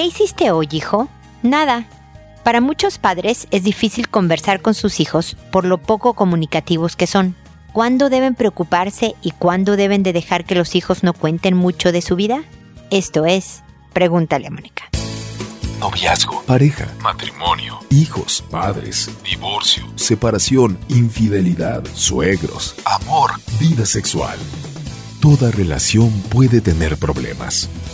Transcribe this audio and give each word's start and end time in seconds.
¿Qué 0.00 0.06
hiciste 0.06 0.50
hoy, 0.50 0.66
hijo? 0.72 1.10
Nada. 1.42 1.86
Para 2.42 2.62
muchos 2.62 2.96
padres 2.96 3.46
es 3.50 3.64
difícil 3.64 4.08
conversar 4.08 4.62
con 4.62 4.72
sus 4.72 4.98
hijos 4.98 5.36
por 5.52 5.66
lo 5.66 5.76
poco 5.76 6.14
comunicativos 6.14 6.96
que 6.96 7.06
son. 7.06 7.36
¿Cuándo 7.74 8.08
deben 8.08 8.34
preocuparse 8.34 9.14
y 9.20 9.32
cuándo 9.32 9.76
deben 9.76 10.02
de 10.02 10.14
dejar 10.14 10.46
que 10.46 10.54
los 10.54 10.74
hijos 10.74 11.02
no 11.02 11.12
cuenten 11.12 11.54
mucho 11.54 11.92
de 11.92 12.00
su 12.00 12.16
vida? 12.16 12.44
Esto 12.90 13.26
es, 13.26 13.62
pregúntale 13.92 14.46
a 14.46 14.50
Mónica. 14.50 14.84
Noviazgo, 15.80 16.44
pareja, 16.46 16.88
matrimonio, 17.02 17.80
hijos, 17.90 18.42
padres, 18.50 19.10
divorcio, 19.22 19.84
separación, 19.96 20.78
infidelidad, 20.88 21.84
suegros, 21.92 22.74
amor, 22.86 23.32
vida 23.58 23.84
sexual. 23.84 24.38
Toda 25.20 25.50
relación 25.50 26.10
puede 26.30 26.62
tener 26.62 26.96
problemas, 26.96 27.68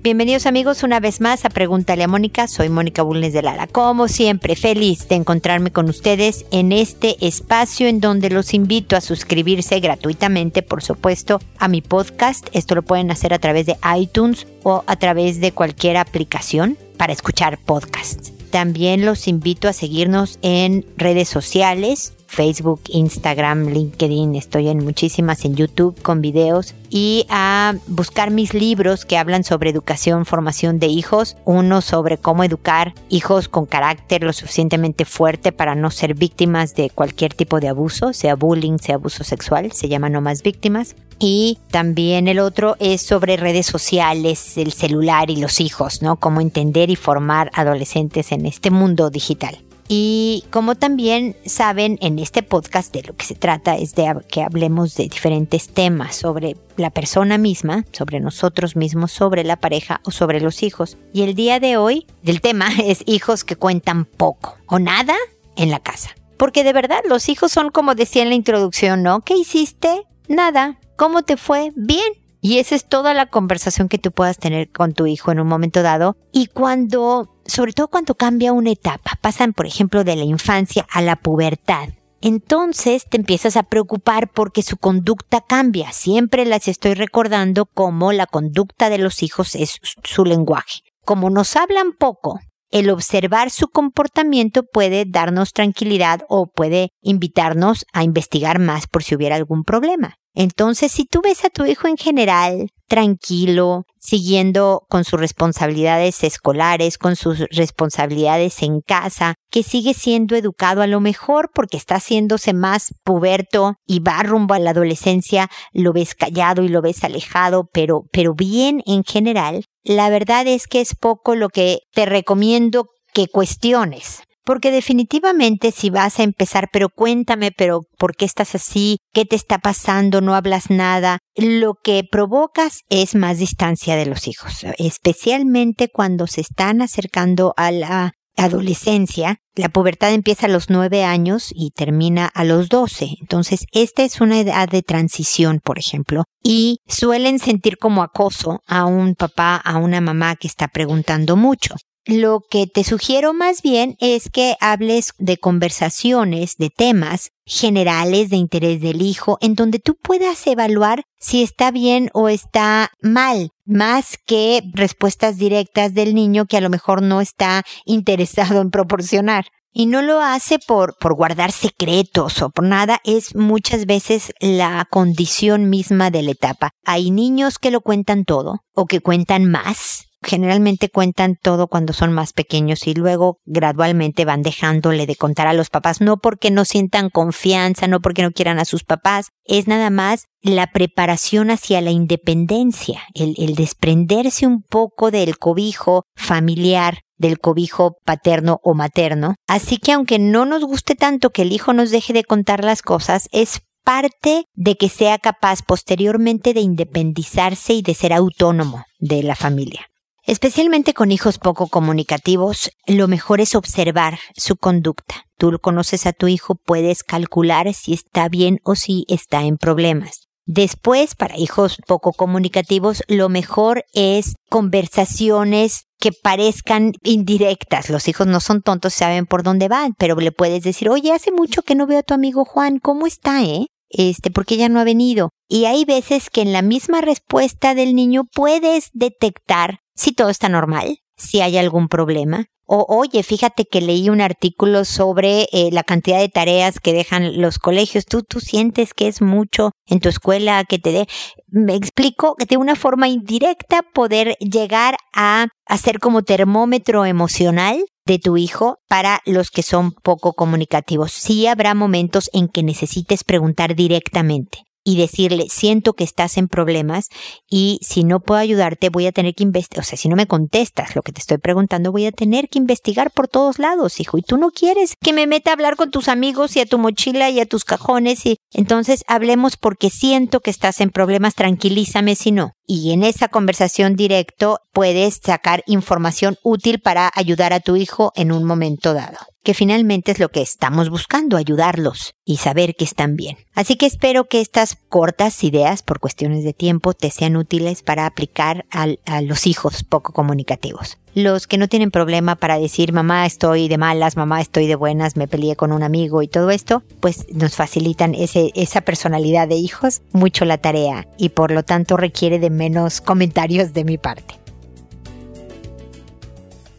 Bienvenidos 0.00 0.46
amigos 0.46 0.84
una 0.84 1.00
vez 1.00 1.20
más 1.20 1.44
a 1.44 1.48
Pregúntale 1.48 2.04
a 2.04 2.08
Mónica. 2.08 2.46
Soy 2.46 2.68
Mónica 2.68 3.02
Bulnes 3.02 3.32
de 3.32 3.42
Lara. 3.42 3.66
Como 3.66 4.06
siempre, 4.06 4.54
feliz 4.54 5.08
de 5.08 5.16
encontrarme 5.16 5.72
con 5.72 5.88
ustedes 5.88 6.46
en 6.52 6.70
este 6.70 7.16
espacio 7.26 7.88
en 7.88 7.98
donde 7.98 8.30
los 8.30 8.54
invito 8.54 8.94
a 8.94 9.00
suscribirse 9.00 9.80
gratuitamente, 9.80 10.62
por 10.62 10.84
supuesto, 10.84 11.40
a 11.58 11.66
mi 11.66 11.82
podcast. 11.82 12.46
Esto 12.52 12.76
lo 12.76 12.82
pueden 12.82 13.10
hacer 13.10 13.34
a 13.34 13.40
través 13.40 13.66
de 13.66 13.76
iTunes 13.98 14.46
o 14.62 14.84
a 14.86 14.94
través 14.94 15.40
de 15.40 15.50
cualquier 15.50 15.96
aplicación 15.96 16.78
para 16.96 17.12
escuchar 17.12 17.58
podcasts. 17.58 18.32
También 18.50 19.04
los 19.04 19.26
invito 19.26 19.66
a 19.68 19.72
seguirnos 19.72 20.38
en 20.42 20.86
redes 20.96 21.28
sociales. 21.28 22.14
Facebook, 22.28 22.82
Instagram, 22.88 23.66
LinkedIn, 23.68 24.36
estoy 24.36 24.68
en 24.68 24.84
muchísimas 24.84 25.44
en 25.44 25.56
YouTube 25.56 26.00
con 26.02 26.20
videos 26.20 26.74
y 26.90 27.26
a 27.30 27.74
buscar 27.88 28.30
mis 28.30 28.54
libros 28.54 29.04
que 29.04 29.16
hablan 29.16 29.44
sobre 29.44 29.70
educación, 29.70 30.24
formación 30.24 30.78
de 30.78 30.86
hijos, 30.86 31.36
uno 31.44 31.80
sobre 31.80 32.18
cómo 32.18 32.44
educar 32.44 32.94
hijos 33.08 33.48
con 33.48 33.66
carácter 33.66 34.22
lo 34.22 34.32
suficientemente 34.32 35.04
fuerte 35.04 35.50
para 35.52 35.74
no 35.74 35.90
ser 35.90 36.14
víctimas 36.14 36.74
de 36.76 36.90
cualquier 36.90 37.34
tipo 37.34 37.60
de 37.60 37.68
abuso, 37.68 38.12
sea 38.12 38.36
bullying, 38.36 38.78
sea 38.78 38.96
abuso 38.96 39.24
sexual, 39.24 39.72
se 39.72 39.88
llama 39.88 40.08
No 40.08 40.20
más 40.20 40.42
víctimas. 40.42 40.94
Y 41.18 41.58
también 41.72 42.28
el 42.28 42.38
otro 42.38 42.76
es 42.78 43.02
sobre 43.02 43.36
redes 43.36 43.66
sociales, 43.66 44.56
el 44.56 44.72
celular 44.72 45.30
y 45.30 45.36
los 45.36 45.60
hijos, 45.60 46.02
¿no? 46.02 46.16
Cómo 46.16 46.40
entender 46.40 46.90
y 46.90 46.96
formar 46.96 47.50
adolescentes 47.54 48.30
en 48.30 48.46
este 48.46 48.70
mundo 48.70 49.10
digital. 49.10 49.58
Y 49.88 50.44
como 50.50 50.74
también 50.74 51.34
saben, 51.46 51.98
en 52.02 52.18
este 52.18 52.42
podcast 52.42 52.92
de 52.92 53.02
lo 53.02 53.16
que 53.16 53.24
se 53.24 53.34
trata 53.34 53.76
es 53.76 53.94
de 53.94 54.14
que 54.28 54.42
hablemos 54.42 54.94
de 54.94 55.04
diferentes 55.04 55.70
temas 55.70 56.14
sobre 56.14 56.56
la 56.76 56.90
persona 56.90 57.38
misma, 57.38 57.86
sobre 57.92 58.20
nosotros 58.20 58.76
mismos, 58.76 59.12
sobre 59.12 59.44
la 59.44 59.56
pareja 59.56 60.02
o 60.04 60.10
sobre 60.10 60.42
los 60.42 60.62
hijos. 60.62 60.98
Y 61.14 61.22
el 61.22 61.34
día 61.34 61.58
de 61.58 61.78
hoy, 61.78 62.06
el 62.22 62.42
tema 62.42 62.68
es 62.84 63.02
hijos 63.06 63.44
que 63.44 63.56
cuentan 63.56 64.04
poco 64.04 64.58
o 64.66 64.78
nada 64.78 65.14
en 65.56 65.70
la 65.70 65.80
casa. 65.80 66.10
Porque 66.36 66.64
de 66.64 66.74
verdad 66.74 67.00
los 67.08 67.28
hijos 67.30 67.50
son 67.50 67.70
como 67.70 67.94
decía 67.94 68.22
en 68.22 68.28
la 68.28 68.34
introducción, 68.34 69.02
¿no? 69.02 69.22
¿Qué 69.22 69.34
hiciste? 69.34 70.06
Nada. 70.28 70.78
¿Cómo 70.96 71.22
te 71.22 71.36
fue? 71.36 71.72
Bien. 71.74 72.12
Y 72.40 72.58
esa 72.58 72.76
es 72.76 72.84
toda 72.88 73.14
la 73.14 73.26
conversación 73.26 73.88
que 73.88 73.98
tú 73.98 74.12
puedas 74.12 74.38
tener 74.38 74.70
con 74.70 74.92
tu 74.92 75.06
hijo 75.06 75.32
en 75.32 75.40
un 75.40 75.48
momento 75.48 75.82
dado. 75.82 76.16
Y 76.32 76.46
cuando, 76.46 77.37
sobre 77.48 77.72
todo 77.72 77.88
cuando 77.88 78.14
cambia 78.14 78.52
una 78.52 78.70
etapa, 78.70 79.18
pasan 79.20 79.52
por 79.52 79.66
ejemplo 79.66 80.04
de 80.04 80.14
la 80.14 80.24
infancia 80.24 80.86
a 80.90 81.02
la 81.02 81.16
pubertad. 81.16 81.88
Entonces 82.20 83.04
te 83.08 83.16
empiezas 83.16 83.56
a 83.56 83.62
preocupar 83.62 84.30
porque 84.30 84.62
su 84.62 84.76
conducta 84.76 85.40
cambia. 85.40 85.92
Siempre 85.92 86.44
las 86.44 86.68
estoy 86.68 86.94
recordando 86.94 87.66
como 87.66 88.12
la 88.12 88.26
conducta 88.26 88.90
de 88.90 88.98
los 88.98 89.22
hijos 89.22 89.54
es 89.54 89.78
su 90.04 90.24
lenguaje. 90.24 90.80
Como 91.04 91.30
nos 91.30 91.56
hablan 91.56 91.92
poco, 91.98 92.40
el 92.70 92.90
observar 92.90 93.50
su 93.50 93.68
comportamiento 93.68 94.62
puede 94.62 95.04
darnos 95.06 95.52
tranquilidad 95.52 96.22
o 96.28 96.48
puede 96.48 96.90
invitarnos 97.00 97.86
a 97.92 98.02
investigar 98.02 98.58
más 98.58 98.86
por 98.86 99.02
si 99.02 99.14
hubiera 99.14 99.36
algún 99.36 99.64
problema. 99.64 100.16
Entonces, 100.34 100.92
si 100.92 101.04
tú 101.06 101.22
ves 101.22 101.44
a 101.44 101.50
tu 101.50 101.64
hijo 101.64 101.88
en 101.88 101.96
general 101.96 102.70
tranquilo, 102.88 103.84
siguiendo 104.00 104.82
con 104.88 105.04
sus 105.04 105.20
responsabilidades 105.20 106.24
escolares, 106.24 106.98
con 106.98 107.16
sus 107.16 107.40
responsabilidades 107.50 108.62
en 108.62 108.80
casa, 108.80 109.34
que 109.50 109.62
sigue 109.62 109.94
siendo 109.94 110.34
educado 110.34 110.82
a 110.82 110.86
lo 110.86 111.00
mejor 111.00 111.50
porque 111.54 111.76
está 111.76 111.96
haciéndose 111.96 112.54
más 112.54 112.94
puberto 113.04 113.74
y 113.86 114.00
va 114.00 114.22
rumbo 114.22 114.54
a 114.54 114.58
la 114.58 114.70
adolescencia, 114.70 115.48
lo 115.72 115.92
ves 115.92 116.14
callado 116.14 116.62
y 116.62 116.68
lo 116.68 116.80
ves 116.82 117.04
alejado, 117.04 117.68
pero, 117.72 118.04
pero 118.10 118.34
bien 118.34 118.82
en 118.86 119.04
general, 119.04 119.64
la 119.84 120.08
verdad 120.08 120.46
es 120.46 120.66
que 120.66 120.80
es 120.80 120.94
poco 120.94 121.34
lo 121.34 121.50
que 121.50 121.80
te 121.92 122.06
recomiendo 122.06 122.88
que 123.12 123.28
cuestiones. 123.28 124.22
Porque 124.48 124.70
definitivamente 124.70 125.72
si 125.72 125.90
vas 125.90 126.18
a 126.18 126.22
empezar, 126.22 126.70
pero 126.72 126.88
cuéntame, 126.88 127.50
pero 127.54 127.82
¿por 127.98 128.16
qué 128.16 128.24
estás 128.24 128.54
así? 128.54 128.96
¿Qué 129.12 129.26
te 129.26 129.36
está 129.36 129.58
pasando? 129.58 130.22
No 130.22 130.34
hablas 130.34 130.70
nada. 130.70 131.18
Lo 131.36 131.74
que 131.74 132.02
provocas 132.10 132.80
es 132.88 133.14
más 133.14 133.36
distancia 133.36 133.94
de 133.94 134.06
los 134.06 134.26
hijos, 134.26 134.64
especialmente 134.78 135.90
cuando 135.92 136.26
se 136.26 136.40
están 136.40 136.80
acercando 136.80 137.52
a 137.58 137.70
la 137.72 138.12
adolescencia. 138.38 139.36
La 139.54 139.68
pubertad 139.68 140.14
empieza 140.14 140.46
a 140.46 140.48
los 140.48 140.70
nueve 140.70 141.04
años 141.04 141.50
y 141.50 141.72
termina 141.72 142.30
a 142.32 142.42
los 142.44 142.70
doce. 142.70 143.10
Entonces, 143.20 143.66
esta 143.72 144.02
es 144.02 144.22
una 144.22 144.40
edad 144.40 144.66
de 144.66 144.80
transición, 144.80 145.60
por 145.62 145.78
ejemplo, 145.78 146.24
y 146.42 146.78
suelen 146.86 147.38
sentir 147.38 147.76
como 147.76 148.02
acoso 148.02 148.60
a 148.66 148.86
un 148.86 149.14
papá, 149.14 149.56
a 149.56 149.76
una 149.76 150.00
mamá 150.00 150.36
que 150.36 150.48
está 150.48 150.68
preguntando 150.68 151.36
mucho 151.36 151.74
lo 152.08 152.40
que 152.40 152.66
te 152.66 152.84
sugiero 152.84 153.34
más 153.34 153.60
bien 153.60 153.96
es 154.00 154.30
que 154.30 154.56
hables 154.60 155.12
de 155.18 155.36
conversaciones, 155.36 156.56
de 156.56 156.70
temas 156.70 157.32
generales 157.44 158.30
de 158.30 158.36
interés 158.36 158.80
del 158.80 159.02
hijo, 159.02 159.36
en 159.42 159.54
donde 159.54 159.78
tú 159.78 159.94
puedas 159.94 160.46
evaluar 160.46 161.04
si 161.20 161.42
está 161.42 161.70
bien 161.70 162.08
o 162.14 162.30
está 162.30 162.90
mal, 163.02 163.50
más 163.66 164.18
que 164.24 164.62
respuestas 164.72 165.36
directas 165.36 165.92
del 165.92 166.14
niño 166.14 166.46
que 166.46 166.56
a 166.56 166.62
lo 166.62 166.70
mejor 166.70 167.02
no 167.02 167.20
está 167.20 167.62
interesado 167.84 168.62
en 168.62 168.70
proporcionar. 168.70 169.44
Y 169.70 169.84
no 169.84 170.00
lo 170.00 170.22
hace 170.22 170.58
por, 170.58 170.96
por 170.98 171.14
guardar 171.14 171.52
secretos 171.52 172.40
o 172.40 172.48
por 172.48 172.64
nada, 172.64 173.00
es 173.04 173.34
muchas 173.34 173.84
veces 173.84 174.32
la 174.40 174.86
condición 174.90 175.68
misma 175.68 176.10
de 176.10 176.22
la 176.22 176.30
etapa. 176.30 176.70
Hay 176.86 177.10
niños 177.10 177.58
que 177.58 177.70
lo 177.70 177.82
cuentan 177.82 178.24
todo 178.24 178.62
o 178.74 178.86
que 178.86 179.00
cuentan 179.00 179.44
más 179.44 180.07
generalmente 180.22 180.88
cuentan 180.88 181.36
todo 181.40 181.68
cuando 181.68 181.92
son 181.92 182.12
más 182.12 182.32
pequeños 182.32 182.86
y 182.86 182.94
luego 182.94 183.38
gradualmente 183.44 184.24
van 184.24 184.42
dejándole 184.42 185.06
de 185.06 185.16
contar 185.16 185.46
a 185.46 185.52
los 185.52 185.70
papás, 185.70 186.00
no 186.00 186.16
porque 186.16 186.50
no 186.50 186.64
sientan 186.64 187.10
confianza, 187.10 187.86
no 187.86 188.00
porque 188.00 188.22
no 188.22 188.32
quieran 188.32 188.58
a 188.58 188.64
sus 188.64 188.84
papás, 188.84 189.28
es 189.44 189.68
nada 189.68 189.90
más 189.90 190.24
la 190.42 190.68
preparación 190.68 191.50
hacia 191.50 191.80
la 191.80 191.90
independencia, 191.90 193.02
el, 193.14 193.34
desprenderse 193.54 194.46
un 194.46 194.62
poco 194.62 195.10
del 195.10 195.38
cobijo 195.38 196.04
familiar 196.16 197.00
del 197.18 197.40
cobijo 197.40 197.96
paterno 198.04 198.60
o 198.62 198.74
materno. 198.74 199.34
Así 199.48 199.78
que 199.78 199.90
aunque 199.90 200.20
no 200.20 200.44
nos 200.44 200.62
guste 200.62 200.94
tanto 200.94 201.30
que 201.30 201.42
el 201.42 201.52
hijo 201.52 201.72
nos 201.72 201.90
deje 201.90 202.12
de 202.12 202.22
contar 202.22 202.62
las 202.62 202.80
cosas, 202.80 203.28
es 203.32 203.60
parte 203.84 204.44
de 204.54 204.76
que 204.76 204.88
sea 204.88 205.18
capaz 205.18 205.62
posteriormente 205.66 206.54
de 206.54 206.60
independizarse 206.60 207.72
y 207.72 207.82
de 207.82 207.94
ser 207.94 208.12
autónomo 208.12 208.84
de 208.98 209.22
la 209.22 209.34
familia. 209.34 209.86
Especialmente 210.28 210.92
con 210.92 211.10
hijos 211.10 211.38
poco 211.38 211.68
comunicativos, 211.68 212.70
lo 212.86 213.08
mejor 213.08 213.40
es 213.40 213.54
observar 213.54 214.18
su 214.36 214.56
conducta. 214.56 215.24
Tú 215.38 215.58
conoces 215.58 216.04
a 216.04 216.12
tu 216.12 216.28
hijo, 216.28 216.54
puedes 216.54 217.02
calcular 217.02 217.72
si 217.72 217.94
está 217.94 218.28
bien 218.28 218.58
o 218.62 218.74
si 218.74 219.06
está 219.08 219.44
en 219.44 219.56
problemas. 219.56 220.28
Después, 220.44 221.14
para 221.14 221.38
hijos 221.38 221.78
poco 221.86 222.12
comunicativos, 222.12 223.02
lo 223.08 223.30
mejor 223.30 223.86
es 223.94 224.34
conversaciones 224.50 225.86
que 225.98 226.12
parezcan 226.12 226.92
indirectas. 227.02 227.88
Los 227.88 228.06
hijos 228.06 228.26
no 228.26 228.40
son 228.40 228.60
tontos, 228.60 228.92
saben 228.92 229.24
por 229.24 229.42
dónde 229.42 229.68
van, 229.68 229.94
pero 229.96 230.14
le 230.16 230.30
puedes 230.30 230.62
decir, 230.62 230.90
oye, 230.90 231.10
hace 231.10 231.32
mucho 231.32 231.62
que 231.62 231.74
no 231.74 231.86
veo 231.86 232.00
a 232.00 232.02
tu 232.02 232.12
amigo 232.12 232.44
Juan, 232.44 232.80
¿cómo 232.80 233.06
está, 233.06 233.44
eh? 233.44 233.68
Este, 233.88 234.30
porque 234.30 234.58
ya 234.58 234.68
no 234.68 234.78
ha 234.78 234.84
venido. 234.84 235.30
Y 235.48 235.64
hay 235.64 235.86
veces 235.86 236.28
que 236.28 236.42
en 236.42 236.52
la 236.52 236.60
misma 236.60 237.00
respuesta 237.00 237.74
del 237.74 237.94
niño 237.94 238.24
puedes 238.30 238.90
detectar 238.92 239.78
si 239.98 240.12
todo 240.12 240.30
está 240.30 240.48
normal, 240.48 240.98
si 241.16 241.40
hay 241.40 241.58
algún 241.58 241.88
problema. 241.88 242.46
O 242.70 242.84
oye, 242.88 243.22
fíjate 243.22 243.64
que 243.64 243.80
leí 243.80 244.10
un 244.10 244.20
artículo 244.20 244.84
sobre 244.84 245.48
eh, 245.52 245.70
la 245.72 245.82
cantidad 245.82 246.18
de 246.20 246.28
tareas 246.28 246.80
que 246.80 246.92
dejan 246.92 247.40
los 247.40 247.58
colegios. 247.58 248.04
Tú, 248.04 248.22
tú 248.22 248.40
sientes 248.40 248.94
que 248.94 249.08
es 249.08 249.22
mucho 249.22 249.72
en 249.86 250.00
tu 250.00 250.08
escuela 250.08 250.62
que 250.64 250.78
te 250.78 250.92
dé. 250.92 251.08
Me 251.48 251.74
explico 251.74 252.36
de 252.46 252.58
una 252.58 252.76
forma 252.76 253.08
indirecta 253.08 253.82
poder 253.82 254.36
llegar 254.38 254.96
a 255.14 255.48
hacer 255.66 255.98
como 255.98 256.22
termómetro 256.22 257.06
emocional 257.06 257.82
de 258.06 258.18
tu 258.18 258.36
hijo 258.36 258.76
para 258.86 259.20
los 259.24 259.50
que 259.50 259.62
son 259.62 259.92
poco 259.92 260.34
comunicativos. 260.34 261.10
Sí 261.10 261.46
habrá 261.46 261.74
momentos 261.74 262.30
en 262.34 262.48
que 262.48 262.62
necesites 262.62 263.24
preguntar 263.24 263.74
directamente 263.74 264.67
y 264.84 264.96
decirle, 264.96 265.46
siento 265.50 265.92
que 265.92 266.04
estás 266.04 266.38
en 266.38 266.48
problemas 266.48 267.08
y 267.48 267.78
si 267.82 268.04
no 268.04 268.20
puedo 268.20 268.40
ayudarte 268.40 268.88
voy 268.88 269.06
a 269.06 269.12
tener 269.12 269.34
que 269.34 269.42
investigar, 269.42 269.84
o 269.84 269.86
sea, 269.86 269.98
si 269.98 270.08
no 270.08 270.16
me 270.16 270.26
contestas 270.26 270.96
lo 270.96 271.02
que 271.02 271.12
te 271.12 271.20
estoy 271.20 271.38
preguntando, 271.38 271.92
voy 271.92 272.06
a 272.06 272.12
tener 272.12 272.48
que 272.48 272.58
investigar 272.58 273.10
por 273.10 273.28
todos 273.28 273.58
lados, 273.58 274.00
hijo, 274.00 274.18
y 274.18 274.22
tú 274.22 274.38
no 274.38 274.50
quieres 274.50 274.94
que 275.00 275.12
me 275.12 275.26
meta 275.26 275.50
a 275.50 275.54
hablar 275.54 275.76
con 275.76 275.90
tus 275.90 276.08
amigos 276.08 276.56
y 276.56 276.60
a 276.60 276.66
tu 276.66 276.78
mochila 276.78 277.30
y 277.30 277.40
a 277.40 277.46
tus 277.46 277.64
cajones 277.64 278.24
y 278.26 278.38
entonces 278.52 279.04
hablemos 279.08 279.56
porque 279.56 279.90
siento 279.90 280.40
que 280.40 280.50
estás 280.50 280.80
en 280.80 280.90
problemas, 280.90 281.34
tranquilízame 281.34 282.14
si 282.14 282.32
no. 282.32 282.52
Y 282.66 282.92
en 282.92 283.02
esa 283.02 283.28
conversación 283.28 283.96
directo 283.96 284.60
puedes 284.72 285.20
sacar 285.22 285.62
información 285.66 286.36
útil 286.42 286.80
para 286.80 287.10
ayudar 287.14 287.52
a 287.52 287.60
tu 287.60 287.76
hijo 287.76 288.12
en 288.14 288.32
un 288.32 288.44
momento 288.44 288.94
dado 288.94 289.18
que 289.48 289.54
finalmente 289.54 290.12
es 290.12 290.18
lo 290.18 290.28
que 290.28 290.42
estamos 290.42 290.90
buscando, 290.90 291.38
ayudarlos 291.38 292.12
y 292.26 292.36
saber 292.36 292.74
que 292.76 292.84
están 292.84 293.16
bien. 293.16 293.38
Así 293.54 293.76
que 293.76 293.86
espero 293.86 294.24
que 294.24 294.42
estas 294.42 294.76
cortas 294.90 295.42
ideas, 295.42 295.80
por 295.82 296.00
cuestiones 296.00 296.44
de 296.44 296.52
tiempo, 296.52 296.92
te 296.92 297.10
sean 297.10 297.34
útiles 297.34 297.80
para 297.80 298.04
aplicar 298.04 298.66
a 298.70 299.22
los 299.22 299.46
hijos 299.46 299.84
poco 299.84 300.12
comunicativos. 300.12 300.98
Los 301.14 301.46
que 301.46 301.56
no 301.56 301.66
tienen 301.66 301.90
problema 301.90 302.36
para 302.36 302.58
decir 302.58 302.92
mamá 302.92 303.24
estoy 303.24 303.68
de 303.68 303.78
malas, 303.78 304.18
mamá 304.18 304.42
estoy 304.42 304.66
de 304.66 304.74
buenas, 304.74 305.16
me 305.16 305.28
peleé 305.28 305.56
con 305.56 305.72
un 305.72 305.82
amigo 305.82 306.20
y 306.20 306.28
todo 306.28 306.50
esto, 306.50 306.82
pues 307.00 307.24
nos 307.32 307.56
facilitan 307.56 308.14
esa 308.14 308.82
personalidad 308.82 309.48
de 309.48 309.54
hijos 309.54 310.02
mucho 310.12 310.44
la 310.44 310.58
tarea 310.58 311.06
y 311.16 311.30
por 311.30 311.52
lo 311.52 311.62
tanto 311.62 311.96
requiere 311.96 312.38
de 312.38 312.50
menos 312.50 313.00
comentarios 313.00 313.72
de 313.72 313.84
mi 313.84 313.96
parte. 313.96 314.34